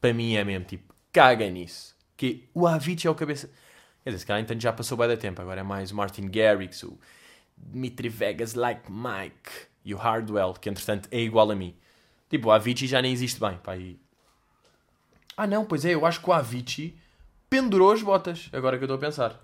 para 0.01 0.11
mim 0.11 0.33
é 0.33 0.43
mesmo, 0.43 0.65
tipo, 0.65 0.91
caga 1.11 1.47
nisso. 1.47 1.95
Que 2.17 2.49
o 2.51 2.65
Avicii 2.65 3.07
é 3.07 3.11
o 3.11 3.15
cabeça... 3.15 3.47
Quer 4.03 4.09
dizer, 4.09 4.19
se 4.19 4.25
calhar 4.25 4.41
então 4.41 4.59
já 4.59 4.73
passou 4.73 4.97
bem 4.97 5.07
da 5.07 5.15
tempo. 5.15 5.39
Agora 5.39 5.59
é 5.59 5.63
mais 5.63 5.91
o 5.91 5.95
Martin 5.95 6.27
Garrix, 6.27 6.81
o 6.81 6.97
Dimitri 7.55 8.09
Vegas 8.09 8.55
Like 8.55 8.91
Mike 8.91 9.67
e 9.85 9.93
o 9.93 9.97
Hardwell, 9.97 10.53
que 10.53 10.67
entretanto 10.67 11.07
é 11.11 11.19
igual 11.19 11.51
a 11.51 11.55
mim. 11.55 11.75
Tipo, 12.27 12.47
o 12.47 12.51
Avicii 12.51 12.87
já 12.87 12.99
nem 12.99 13.13
existe 13.13 13.39
bem, 13.39 13.55
pá. 13.57 13.77
E... 13.77 13.99
Ah 15.37 15.45
não, 15.45 15.63
pois 15.63 15.85
é, 15.85 15.93
eu 15.93 16.07
acho 16.07 16.21
que 16.21 16.29
o 16.29 16.33
Avicii 16.33 16.97
pendurou 17.51 17.91
as 17.91 18.01
botas, 18.01 18.49
agora 18.51 18.79
que 18.79 18.83
eu 18.83 18.87
estou 18.87 18.97
a 18.97 18.99
pensar. 18.99 19.39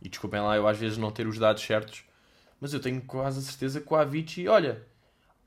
E 0.00 0.08
desculpem 0.08 0.40
lá 0.40 0.54
eu 0.54 0.68
às 0.68 0.78
vezes 0.78 0.96
não 0.96 1.10
ter 1.10 1.26
os 1.26 1.40
dados 1.40 1.62
certos, 1.64 2.04
mas 2.60 2.72
eu 2.72 2.78
tenho 2.78 3.02
quase 3.02 3.40
a 3.40 3.42
certeza 3.42 3.80
que 3.80 3.92
o 3.92 3.96
Avicii, 3.96 4.46
olha... 4.46 4.86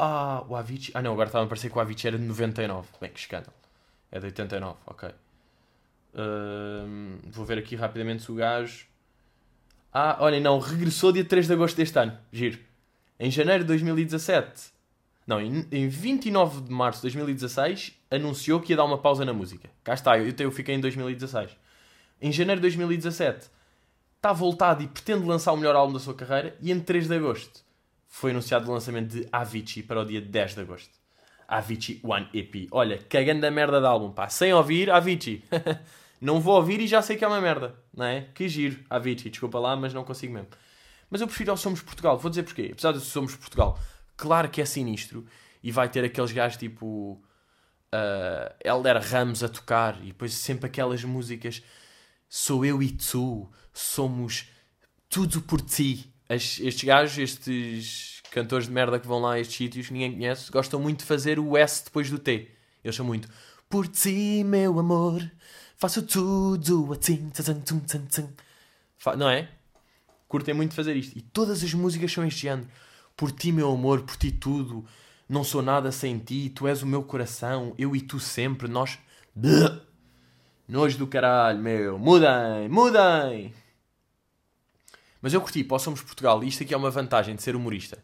Ah, 0.04 0.44
o 0.50 0.56
Avicii... 0.56 0.92
Ah 0.96 1.02
não, 1.04 1.14
agora 1.14 1.30
estava 1.30 1.46
a 1.46 1.48
parecer 1.48 1.70
que 1.70 1.78
o 1.78 1.80
Avicii 1.80 2.08
era 2.08 2.18
de 2.18 2.24
99. 2.24 2.88
Bem, 3.00 3.12
que 3.12 3.20
escândalo. 3.20 3.54
É 4.12 4.20
de 4.20 4.26
89, 4.26 4.80
ok. 4.88 5.10
Vou 7.30 7.46
ver 7.46 7.60
aqui 7.60 7.76
rapidamente 7.76 8.24
se 8.24 8.32
o 8.32 8.36
gajo... 8.36 8.88
Ah, 9.94 10.18
olhem, 10.20 10.42
não, 10.42 10.58
regressou 10.58 11.12
dia 11.12 11.24
3 11.24 11.46
de 11.46 11.54
agosto 11.54 11.78
deste 11.78 12.00
ano. 12.00 12.18
Giro. 12.32 12.58
Em 13.20 13.30
janeiro 13.30 13.64
de 13.64 13.68
2017... 13.68 14.72
Não, 15.28 15.40
em, 15.40 15.68
em 15.72 15.88
29 15.88 16.62
de 16.62 16.72
março 16.72 16.98
de 16.98 17.04
2016 17.04 17.96
anunciou 18.10 18.60
que 18.60 18.74
ia 18.74 18.78
dar 18.78 18.86
uma 18.86 18.98
pausa 18.98 19.24
na 19.24 19.34
música. 19.34 19.70
Cá 19.84 19.94
está, 19.94 20.18
eu, 20.18 20.34
eu 20.36 20.52
fiquei 20.52 20.74
em 20.74 20.82
2016. 20.82 21.52
Em 22.20 22.32
janeiro 22.32 22.60
de 22.60 22.64
2017 22.64 23.52
está 24.16 24.34
voltado 24.34 24.82
e 24.82 24.88
pretende 24.88 25.28
lançar 25.28 25.52
o 25.52 25.58
melhor 25.58 25.76
álbum 25.76 25.94
da 25.94 26.00
sua 26.00 26.16
carreira 26.16 26.58
e 26.60 26.72
em 26.72 26.80
3 26.80 27.08
de 27.08 27.16
agosto 27.16 27.64
foi 28.12 28.32
anunciado 28.32 28.70
o 28.70 28.74
lançamento 28.74 29.08
de 29.08 29.28
Avicii 29.32 29.84
para 29.84 30.02
o 30.02 30.06
dia 30.06 30.20
10 30.20 30.56
de 30.56 30.62
agosto. 30.62 30.92
Avicii 31.48 32.02
One 32.04 32.28
EP. 32.34 32.68
Olha, 32.70 32.98
cagando 32.98 33.46
a 33.46 33.50
merda 33.50 33.80
de 33.80 33.88
álbum, 33.88 34.12
pá. 34.12 34.28
Sem 34.28 34.54
ouvir, 34.54 34.92
Avicii. 34.92 35.42
não 36.20 36.42
vou 36.42 36.58
ouvir 36.58 36.82
e 36.82 36.88
já 36.88 37.02
sei 37.02 37.16
que 37.16 37.24
é 37.24 37.28
uma 37.28 37.40
merda, 37.40 37.74
não 37.96 38.06
é? 38.06 38.28
Que 38.36 38.50
giro, 38.50 38.84
Avicii. 38.90 39.32
Desculpa 39.32 39.58
lá, 39.60 39.78
mas 39.78 39.94
não 39.94 40.04
consigo 40.04 40.34
mesmo. 40.34 40.50
Mas 41.10 41.22
eu 41.22 41.28
prefiro 41.28 41.52
ao 41.52 41.58
Somos 41.58 41.82
Portugal. 41.82 42.18
Vou 42.18 42.30
dizer 42.30 42.44
porquê. 42.44 42.70
Apesar 42.74 42.92
de 42.92 43.00
Somos 43.00 43.34
Portugal, 43.34 43.80
claro 44.18 44.50
que 44.50 44.62
é 44.62 44.66
sinistro. 44.66 45.26
E 45.64 45.72
vai 45.72 45.88
ter 45.88 46.04
aqueles 46.04 46.34
gajos 46.34 46.58
tipo. 46.58 47.24
Uh, 47.94 48.54
Helder 48.64 49.02
Ramos 49.02 49.42
a 49.42 49.48
tocar. 49.48 49.98
E 50.04 50.08
depois 50.08 50.34
sempre 50.34 50.66
aquelas 50.66 51.02
músicas. 51.06 51.64
Sou 52.28 52.66
eu 52.66 52.84
e 52.84 52.92
tu. 52.92 53.50
Somos 53.74 54.50
tudo 55.08 55.42
por 55.42 55.62
ti. 55.62 56.11
Estes 56.36 56.84
gajos, 56.84 57.18
estes 57.18 58.22
cantores 58.32 58.68
de 58.68 58.72
merda 58.72 59.00
que 59.00 59.08
vão 59.08 59.20
lá 59.20 59.34
a 59.34 59.40
estes 59.40 59.58
sítios 59.58 59.88
que 59.88 59.94
ninguém 59.94 60.14
conhece, 60.14 60.52
gostam 60.52 60.80
muito 60.80 61.00
de 61.00 61.06
fazer 61.06 61.38
o 61.40 61.58
S 61.58 61.84
depois 61.84 62.10
do 62.10 62.18
T. 62.18 62.50
Eles 62.84 62.96
são 62.96 63.06
muito. 63.06 63.28
Por 63.70 63.88
ti, 63.88 64.44
meu 64.46 64.80
amor. 64.80 65.30
Faço 65.78 66.02
tudo 66.04 66.92
assim. 66.94 67.32
Não 69.18 69.30
é? 69.30 69.50
Curtem 70.28 70.54
muito 70.54 70.74
fazer 70.74 70.96
isto. 70.96 71.18
E 71.18 71.22
todas 71.22 71.64
as 71.64 71.74
músicas 71.74 72.12
são 72.12 72.26
este 72.26 72.44
género. 72.44 72.68
Por 73.18 73.32
ti, 73.32 73.52
meu 73.52 73.72
amor, 73.72 74.02
por 74.04 74.16
ti 74.16 74.32
tudo. 74.32 74.86
Não 75.28 75.44
sou 75.44 75.62
nada 75.62 75.92
sem 75.92 76.18
ti. 76.20 76.50
Tu 76.50 76.68
és 76.68 76.82
o 76.82 76.88
meu 76.88 77.04
coração. 77.04 77.74
Eu 77.78 77.96
e 77.96 78.02
tu 78.02 78.20
sempre. 78.20 78.68
Nós. 78.68 78.98
Nojo 80.68 80.98
do 80.98 81.08
caralho, 81.08 81.60
meu. 81.60 82.00
Mudem, 82.00 82.70
mudem. 82.70 83.54
Mas 85.22 85.34
eu 85.34 85.42
curti, 85.42 85.64
possamos 85.64 86.02
Portugal. 86.02 86.44
E 86.44 86.48
isto 86.48 86.64
aqui 86.64 86.74
é 86.74 86.78
uma 86.78 86.90
vantagem 86.90 87.36
de 87.36 87.44
ser 87.44 87.56
humorista. 87.56 88.04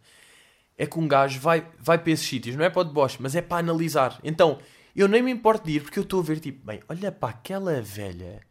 É 0.78 0.86
que 0.86 1.00
um 1.00 1.08
gajo 1.08 1.40
vai, 1.40 1.68
vai 1.80 1.98
para 1.98 2.12
esses 2.12 2.28
sítios. 2.28 2.56
Não 2.56 2.64
é 2.64 2.70
para 2.70 2.82
o 2.82 2.84
deboche, 2.84 3.18
mas 3.20 3.36
é 3.36 3.42
para 3.42 3.58
analisar. 3.58 4.20
Então, 4.24 4.60
eu 4.96 5.08
nem 5.08 5.22
me 5.22 5.32
importo 5.32 5.66
de 5.66 5.74
ir 5.74 5.82
porque 5.82 6.00
eu 6.00 6.04
estou 6.04 6.20
a 6.20 6.24
ver, 6.24 6.40
tipo, 6.40 6.66
bem, 6.66 6.82
olha 6.88 7.12
para 7.12 7.30
aquela 7.30 7.82
velha. 7.82 8.42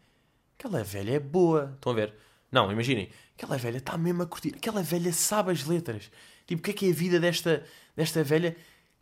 Aquela 0.58 0.82
velha 0.82 1.12
é 1.12 1.20
boa. 1.20 1.72
Estão 1.74 1.92
a 1.92 1.94
ver? 1.94 2.14
Não, 2.50 2.70
imaginem. 2.72 3.10
Aquela 3.36 3.56
velha 3.56 3.78
está 3.78 3.96
mesmo 3.96 4.22
a 4.22 4.26
curtir. 4.26 4.54
Aquela 4.56 4.82
velha 4.82 5.12
sabe 5.12 5.52
as 5.52 5.64
letras. 5.64 6.10
Tipo, 6.46 6.60
o 6.60 6.64
que 6.64 6.70
é 6.70 6.74
que 6.74 6.86
é 6.86 6.90
a 6.90 6.94
vida 6.94 7.20
desta, 7.20 7.64
desta 7.94 8.24
velha? 8.24 8.56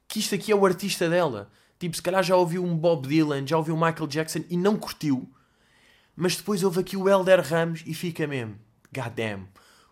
Que 0.09 0.19
isto 0.19 0.35
aqui 0.35 0.53
é 0.53 0.55
o 0.57 0.67
artista 0.67 1.09
dela. 1.09 1.51
Tipo, 1.79 1.97
se 1.97 2.03
calhar 2.03 2.23
já 2.23 2.37
ouviu 2.37 2.65
um 2.65 2.77
Bob 2.77 3.07
Dylan, 3.07 3.47
já 3.47 3.57
ouviu 3.57 3.75
um 3.75 3.81
Michael 3.81 4.07
Jackson 4.07 4.45
e 4.51 4.57
não 4.57 4.77
curtiu. 4.77 5.31
Mas 6.17 6.37
depois 6.37 6.63
houve 6.63 6.81
aqui 6.81 6.97
o 6.97 7.09
Elder 7.09 7.41
Ramos 7.41 7.83
e 7.87 7.95
fica 7.95 8.27
mesmo. 8.27 8.59
God 8.95 9.13
damn. 9.15 9.49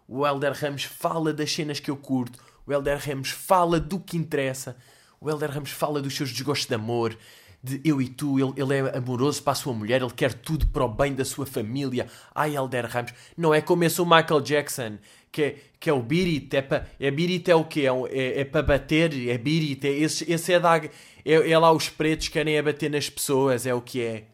O 0.07 0.27
Elder 0.27 0.53
Ramos 0.53 0.85
fala 0.85 1.33
das 1.33 1.53
cenas 1.53 1.81
que 1.81 1.91
eu 1.91 1.97
curto. 1.97 2.39
O 2.67 2.73
Elder 2.73 2.99
Ramos 2.99 3.31
fala 3.31 3.81
do 3.81 3.99
que 3.99 4.17
interessa. 4.17 4.77
O 5.21 5.31
Elder 5.31 5.51
Ramos 5.51 5.71
fala 5.71 6.01
dos 6.01 6.15
seus 6.15 6.31
desgostos 6.31 6.67
de 6.67 6.75
amor, 6.75 7.17
de 7.63 7.81
eu 7.85 8.03
e 8.03 8.09
tu, 8.09 8.39
ele, 8.39 8.53
ele 8.57 8.75
é 8.75 8.99
amoroso 8.99 9.43
para 9.43 9.53
a 9.53 9.57
sua 9.57 9.73
mulher, 9.73 10.03
ele 10.03 10.11
quer 10.11 10.35
tudo 10.35 10.67
para 10.67 10.85
o 10.85 10.89
bem 10.89 11.15
da 11.15 11.25
sua 11.25 11.47
família. 11.47 12.09
Ai, 12.35 12.57
Elder 12.57 12.87
Ramos, 12.87 13.13
não 13.37 13.55
é 13.55 13.61
como 13.61 13.85
esse 13.85 14.01
o 14.01 14.05
Michael 14.05 14.41
Jackson, 14.41 14.99
que 15.31 15.43
é, 15.43 15.57
que 15.79 15.89
é 15.89 15.93
o 15.93 16.03
Birit, 16.03 16.55
é, 16.57 16.63
para, 16.63 16.89
é 16.99 17.11
Birit 17.11 17.51
é 17.51 17.55
o 17.55 17.65
quê? 17.65 17.83
É, 17.83 18.19
é, 18.19 18.41
é 18.41 18.45
para 18.45 18.63
bater, 18.63 19.29
é 19.29 19.39
Birit, 19.39 19.87
é, 19.87 19.91
esse, 19.91 20.31
esse 20.31 20.53
é, 20.53 20.61
da, 20.61 20.77
é, 20.77 20.91
é 21.25 21.59
lá 21.59 21.73
os 21.73 21.89
pretos 21.89 22.29
que 22.29 22.35
querem 22.35 22.57
é 22.57 22.63
bater 22.63 22.91
nas 22.91 23.09
pessoas, 23.09 23.67
é 23.67 23.73
o 23.73 23.81
que 23.81 24.03
é. 24.03 24.32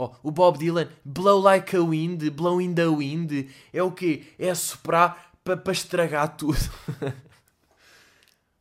Oh, 0.00 0.12
o 0.22 0.30
Bob 0.30 0.58
Dylan, 0.58 0.88
Blow 1.04 1.40
Like 1.40 1.76
a 1.76 1.80
Wind, 1.80 2.30
Blow 2.30 2.60
in 2.60 2.72
the 2.72 2.86
Wind, 2.86 3.48
é 3.72 3.82
o 3.82 3.90
quê? 3.90 4.26
É 4.38 4.54
soprar 4.54 5.32
para 5.42 5.56
pa 5.56 5.72
estragar 5.72 6.36
tudo. 6.36 6.58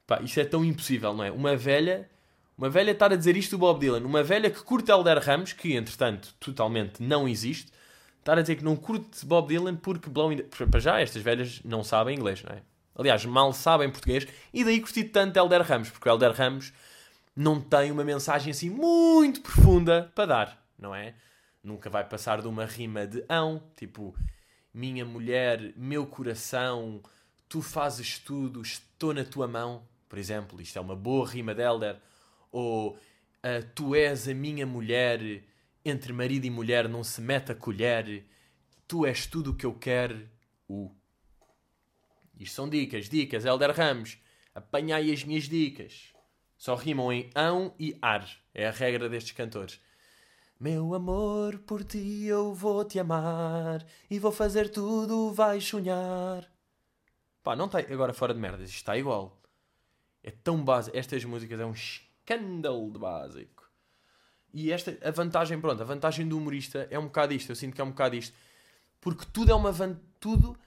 Pá, 0.08 0.20
isto 0.22 0.40
é 0.40 0.46
tão 0.46 0.66
impossível, 0.66 1.14
não 1.14 1.24
é? 1.24 1.32
Uma 1.32 1.56
velha 1.56 2.10
uma 2.58 2.72
velha 2.72 2.90
estar 2.90 3.14
a 3.14 3.16
dizer 3.16 3.38
isto 3.38 3.52
do 3.52 3.60
Bob 3.60 3.80
Dylan. 3.80 4.04
Uma 4.04 4.24
velha 4.24 4.50
que 4.50 4.64
curte 4.64 4.90
Elder 4.90 5.20
Ramos, 5.20 5.54
que 5.54 5.76
entretanto 5.76 6.34
totalmente 6.40 7.04
não 7.04 7.28
existe, 7.28 7.72
estar 8.18 8.36
a 8.36 8.42
dizer 8.42 8.56
que 8.56 8.64
não 8.64 8.76
curte 8.76 9.24
Bob 9.24 9.48
Dylan 9.48 9.76
porque 9.76 10.10
Blowing... 10.10 10.38
Para 10.72 10.80
já, 10.80 11.00
estas 11.00 11.22
velhas 11.22 11.62
não 11.64 11.84
sabem 11.84 12.18
inglês, 12.18 12.42
não 12.44 12.56
é? 12.56 12.64
Aliás, 12.96 13.24
mal 13.26 13.54
sabem 13.54 13.92
português. 13.92 14.26
E 14.52 14.64
daí 14.64 14.82
curti 14.82 15.04
tanto 15.04 15.38
Elder 15.38 15.62
Ramos, 15.62 15.92
porque 15.92 16.10
o 16.10 16.12
Elder 16.12 16.32
Ramos 16.32 16.74
não 17.36 17.62
tem 17.62 17.92
uma 17.92 18.04
mensagem 18.04 18.50
assim 18.50 18.72
muito 18.72 19.42
profunda 19.42 20.12
para 20.16 20.26
dar, 20.26 20.66
não 20.80 20.96
é? 20.96 21.14
Nunca 21.68 21.90
vai 21.90 22.08
passar 22.08 22.42
de 22.42 22.48
uma 22.48 22.66
rima 22.66 23.06
de 23.06 23.26
ão, 23.28 23.62
tipo, 23.76 24.16
minha 24.74 25.04
mulher, 25.04 25.74
meu 25.76 26.08
coração, 26.08 27.04
tu 27.50 27.62
fazes 27.62 28.20
tudo, 28.20 28.62
estou 28.62 29.14
na 29.14 29.26
tua 29.26 29.50
mão, 29.50 29.86
por 30.08 30.18
exemplo. 30.18 30.62
Isto 30.62 30.80
é 30.80 30.82
uma 30.82 30.96
boa 30.96 31.28
rima 31.28 31.54
de 31.54 31.62
Elder 31.62 32.00
ou 32.54 32.92
uh, 32.92 32.98
tu 33.76 33.94
és 33.94 34.30
a 34.30 34.34
minha 34.34 34.66
mulher, 34.66 35.44
entre 35.84 36.14
marido 36.14 36.46
e 36.46 36.50
mulher 36.50 36.88
não 36.88 37.04
se 37.04 37.20
mete 37.20 37.52
a 37.52 37.56
colher, 37.56 38.24
tu 38.88 39.06
és 39.06 39.26
tudo 39.26 39.52
o 39.52 39.54
que 39.54 39.66
eu 39.66 39.74
quero. 39.74 40.26
Uh. 40.70 40.90
Isto 42.40 42.56
são 42.56 42.70
dicas, 42.70 43.10
dicas, 43.10 43.44
Helder 43.44 43.76
Ramos. 43.76 44.18
Apanhai 44.56 45.12
as 45.12 45.22
minhas 45.26 45.44
dicas. 45.50 46.14
Só 46.58 46.76
rimam 46.76 47.12
em 47.12 47.30
ão 47.36 47.76
e 47.78 47.98
ar. 48.02 48.26
É 48.54 48.70
a 48.70 48.72
regra 48.72 49.10
destes 49.10 49.34
cantores. 49.34 49.82
Meu 50.60 50.96
amor, 50.96 51.60
por 51.60 51.84
ti 51.84 52.26
eu 52.26 52.52
vou 52.52 52.84
te 52.84 53.00
amar 53.00 53.86
e 54.10 54.18
vou 54.18 54.32
fazer 54.32 54.70
tudo, 54.70 55.32
vais 55.32 55.64
sonhar. 55.64 56.52
Pá, 57.44 57.56
não 57.56 57.66
está 57.66 57.78
agora 57.78 58.12
fora 58.12 58.34
de 58.34 58.40
merdas, 58.40 58.70
isto 58.70 58.78
está 58.78 58.98
igual. 58.98 59.40
É 60.24 60.32
tão 60.32 60.64
base. 60.64 60.90
Estas 60.96 61.24
músicas 61.24 61.60
é 61.60 61.66
um 61.66 61.74
escândalo 61.74 62.92
de 62.92 62.98
básico. 62.98 63.70
E 64.52 64.72
esta, 64.72 64.98
a 65.08 65.12
vantagem, 65.12 65.62
pronto, 65.62 65.80
a 65.80 65.86
vantagem 65.86 66.28
do 66.28 66.36
humorista 66.36 66.88
é 66.90 66.98
um 66.98 67.06
bocado 67.06 67.36
isto. 67.36 67.52
Eu 67.52 67.56
sinto 67.56 67.76
que 67.76 67.82
é 67.82 67.84
um 67.84 67.92
bocado 67.92 68.16
isto. 68.16 68.36
Porque 69.00 69.26
tudo 69.32 69.52
é 69.52 69.56
uma 69.56 69.72
van... 69.72 69.96
tudo 70.20 70.58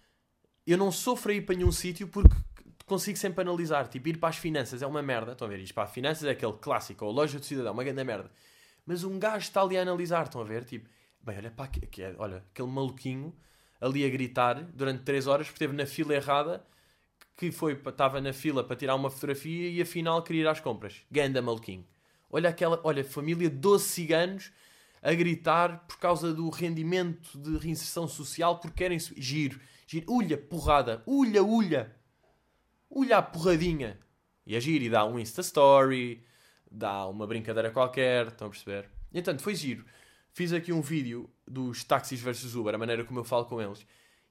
eu 0.65 0.79
não 0.79 0.93
sofro 0.93 1.33
a 1.33 1.35
ir 1.35 1.41
para 1.41 1.57
nenhum 1.57 1.73
sítio 1.73 2.07
porque 2.07 2.37
consigo 2.87 3.19
sempre 3.19 3.43
analisar. 3.43 3.89
Tipo, 3.89 4.09
ir 4.09 4.19
para 4.19 4.29
as 4.29 4.37
finanças 4.37 4.83
é 4.83 4.87
uma 4.87 5.03
merda. 5.03 5.33
Estão 5.33 5.49
a 5.49 5.51
ver? 5.51 5.59
Ir 5.59 5.73
para 5.73 5.83
as 5.83 5.91
finanças 5.91 6.23
é 6.23 6.31
aquele 6.31 6.53
clássico, 6.53 7.05
ou 7.05 7.11
loja 7.11 7.41
do 7.41 7.45
cidadão, 7.45 7.73
uma 7.73 7.83
grande 7.83 8.05
merda. 8.05 8.31
Mas 8.91 9.05
um 9.05 9.21
gajo 9.21 9.45
está 9.45 9.63
ali 9.63 9.79
a 9.79 9.83
analisar. 9.83 10.25
Estão 10.25 10.41
a 10.41 10.45
ver? 10.45 10.65
Tipo, 10.65 10.91
bem, 11.23 11.37
olha 11.37 11.49
para 11.49 11.67
aqui, 11.67 12.03
é, 12.03 12.13
olha, 12.19 12.39
aquele 12.39 12.67
maluquinho 12.67 13.33
ali 13.81 14.05
a 14.05 14.09
gritar 14.09 14.65
durante 14.65 15.05
3 15.05 15.29
horas 15.29 15.47
porque 15.47 15.63
esteve 15.63 15.77
na 15.77 15.87
fila 15.87 16.13
errada 16.13 16.67
que 17.37 17.53
foi, 17.53 17.75
estava 17.75 18.21
na 18.21 18.33
fila 18.33 18.65
para 18.65 18.75
tirar 18.75 18.97
uma 18.97 19.09
fotografia 19.09 19.71
e 19.71 19.81
afinal 19.81 20.21
queria 20.25 20.43
ir 20.43 20.49
às 20.49 20.59
compras. 20.59 21.03
Ganda 21.09 21.41
maluquinho. 21.41 21.87
Olha 22.29 22.51
aquela, 22.51 22.81
olha, 22.83 23.05
família 23.05 23.49
de 23.49 23.55
12 23.55 23.85
ciganos 23.85 24.51
a 25.01 25.15
gritar 25.15 25.87
por 25.87 25.99
causa 26.01 26.35
do 26.35 26.51
rendimento 26.51 27.39
de 27.39 27.59
reinserção 27.59 28.09
social 28.09 28.59
porque 28.59 28.77
querem 28.77 28.99
giro, 28.99 29.61
giro, 29.87 30.13
ulha, 30.13 30.37
porrada, 30.37 31.01
ulha, 31.07 31.45
ulha, 31.45 31.95
ulha 32.91 33.23
porradinha. 33.23 34.01
E 34.45 34.57
a 34.57 34.61
giro 34.61 34.83
e 34.83 34.91
dá 34.91 35.05
um 35.05 35.17
Insta 35.17 35.43
Story, 35.43 36.25
dá 36.71 37.07
uma 37.07 37.27
brincadeira 37.27 37.71
qualquer, 37.71 38.29
estão 38.29 38.47
a 38.47 38.51
perceber? 38.51 38.89
E, 39.13 39.19
entanto, 39.19 39.43
foi 39.43 39.55
giro. 39.55 39.85
Fiz 40.33 40.53
aqui 40.53 40.73
um 40.73 40.81
vídeo 40.81 41.29
dos 41.47 41.83
táxis 41.83 42.21
versus 42.21 42.55
Uber, 42.55 42.75
a 42.75 42.79
maneira 42.79 43.05
como 43.05 43.19
eu 43.19 43.25
falo 43.25 43.45
com 43.47 43.61
eles. 43.61 43.85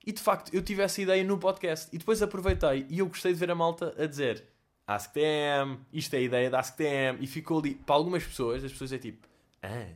E 0.06 0.12
de 0.12 0.22
facto, 0.22 0.54
eu 0.54 0.62
tive 0.62 0.82
essa 0.82 1.02
ideia 1.02 1.24
no 1.24 1.38
podcast. 1.38 1.94
E 1.94 1.98
depois 1.98 2.22
aproveitei 2.22 2.86
e 2.90 3.00
eu 3.00 3.08
gostei 3.08 3.34
de 3.34 3.40
ver 3.40 3.52
a 3.52 3.56
malta 3.56 3.94
a 4.02 4.06
dizer 4.06 4.46
AskTM, 4.88 5.78
isto 5.94 6.14
é 6.16 6.18
a 6.18 6.22
ideia 6.22 6.50
da 6.50 6.60
AskTM. 6.60 7.18
E 7.20 7.28
ficou 7.28 7.60
ali, 7.60 7.76
para 7.76 7.96
algumas 7.96 8.24
pessoas, 8.24 8.64
as 8.64 8.72
pessoas 8.72 8.94
é 8.94 8.98
tipo, 8.98 9.28
ah, 9.62 9.88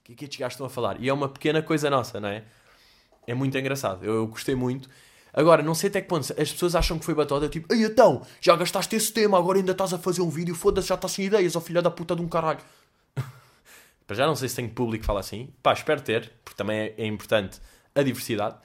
o 0.00 0.04
que 0.04 0.12
é 0.12 0.14
que 0.14 0.24
estes 0.24 0.38
gajos 0.38 0.54
estão 0.54 0.66
a 0.66 0.70
falar? 0.70 1.00
E 1.00 1.08
é 1.08 1.12
uma 1.12 1.28
pequena 1.28 1.62
coisa 1.62 1.88
nossa, 1.88 2.20
não 2.20 2.28
é? 2.28 2.44
É 3.26 3.34
muito 3.34 3.56
engraçado. 3.58 4.04
Eu, 4.04 4.14
eu 4.14 4.26
gostei 4.26 4.54
muito. 4.54 4.88
Agora, 5.36 5.62
não 5.62 5.74
sei 5.74 5.90
até 5.90 6.00
que 6.00 6.08
ponto 6.08 6.22
as 6.22 6.50
pessoas 6.50 6.74
acham 6.74 6.98
que 6.98 7.04
foi 7.04 7.14
batota, 7.14 7.46
tipo, 7.46 7.70
ei 7.70 7.84
então, 7.84 8.26
já 8.40 8.56
gastaste 8.56 8.96
esse 8.96 9.12
tema, 9.12 9.36
agora 9.36 9.58
ainda 9.58 9.72
estás 9.72 9.92
a 9.92 9.98
fazer 9.98 10.22
um 10.22 10.30
vídeo, 10.30 10.54
foda-se, 10.54 10.88
já 10.88 10.94
estás 10.94 11.12
sem 11.12 11.26
ideias, 11.26 11.54
ó 11.54 11.60
filha 11.60 11.82
da 11.82 11.90
puta 11.90 12.16
de 12.16 12.22
um 12.22 12.28
caralho. 12.28 12.60
Para 14.06 14.16
já 14.16 14.26
não 14.26 14.34
sei 14.34 14.48
se 14.48 14.56
tem 14.56 14.66
público 14.66 15.02
que 15.02 15.06
fala 15.06 15.20
assim. 15.20 15.52
Pá, 15.62 15.74
espero 15.74 16.00
ter, 16.00 16.32
porque 16.42 16.56
também 16.56 16.78
é, 16.78 16.94
é 16.96 17.06
importante 17.06 17.60
a 17.94 18.02
diversidade. 18.02 18.56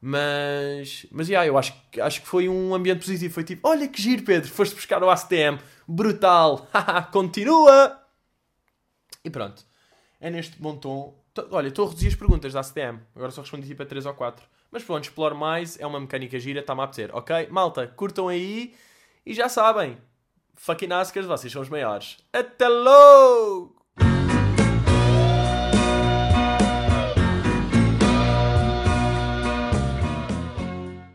Mas, 0.00 1.04
mas 1.10 1.28
yeah, 1.28 1.48
eu 1.48 1.58
acho, 1.58 1.74
acho 2.00 2.22
que 2.22 2.28
foi 2.28 2.48
um 2.48 2.74
ambiente 2.74 3.00
positivo. 3.00 3.34
Foi 3.34 3.42
tipo, 3.42 3.66
olha 3.68 3.88
que 3.88 4.00
giro, 4.00 4.22
Pedro, 4.22 4.48
foste 4.48 4.76
buscar 4.76 5.02
o 5.02 5.10
ACTM, 5.10 5.58
brutal, 5.88 6.68
continua! 7.10 8.00
E 9.24 9.30
pronto, 9.30 9.64
é 10.20 10.30
neste 10.30 10.60
bom 10.62 10.76
tom. 10.76 11.20
Olha, 11.50 11.68
estou 11.68 11.86
a 11.86 11.88
reduzir 11.88 12.08
as 12.08 12.14
perguntas 12.14 12.52
da 12.52 12.60
ACTM, 12.60 13.00
agora 13.16 13.32
só 13.32 13.40
respondi 13.40 13.66
tipo 13.66 13.82
a 13.82 13.86
3 13.86 14.06
ou 14.06 14.14
4. 14.14 14.53
Mas 14.74 14.82
pronto, 14.82 15.04
explore 15.04 15.36
mais, 15.36 15.78
é 15.78 15.86
uma 15.86 16.00
mecânica 16.00 16.36
gira, 16.36 16.58
está-me 16.58 16.80
a 16.80 16.84
apetecer, 16.84 17.14
ok? 17.14 17.46
Malta, 17.48 17.86
curtam 17.86 18.26
aí 18.26 18.74
e 19.24 19.32
já 19.32 19.48
sabem, 19.48 19.96
fucking 20.56 20.92
Askers, 20.92 21.26
vocês 21.26 21.52
são 21.52 21.62
os 21.62 21.68
maiores. 21.68 22.18
Até 22.32 22.66
logo! 22.66 23.83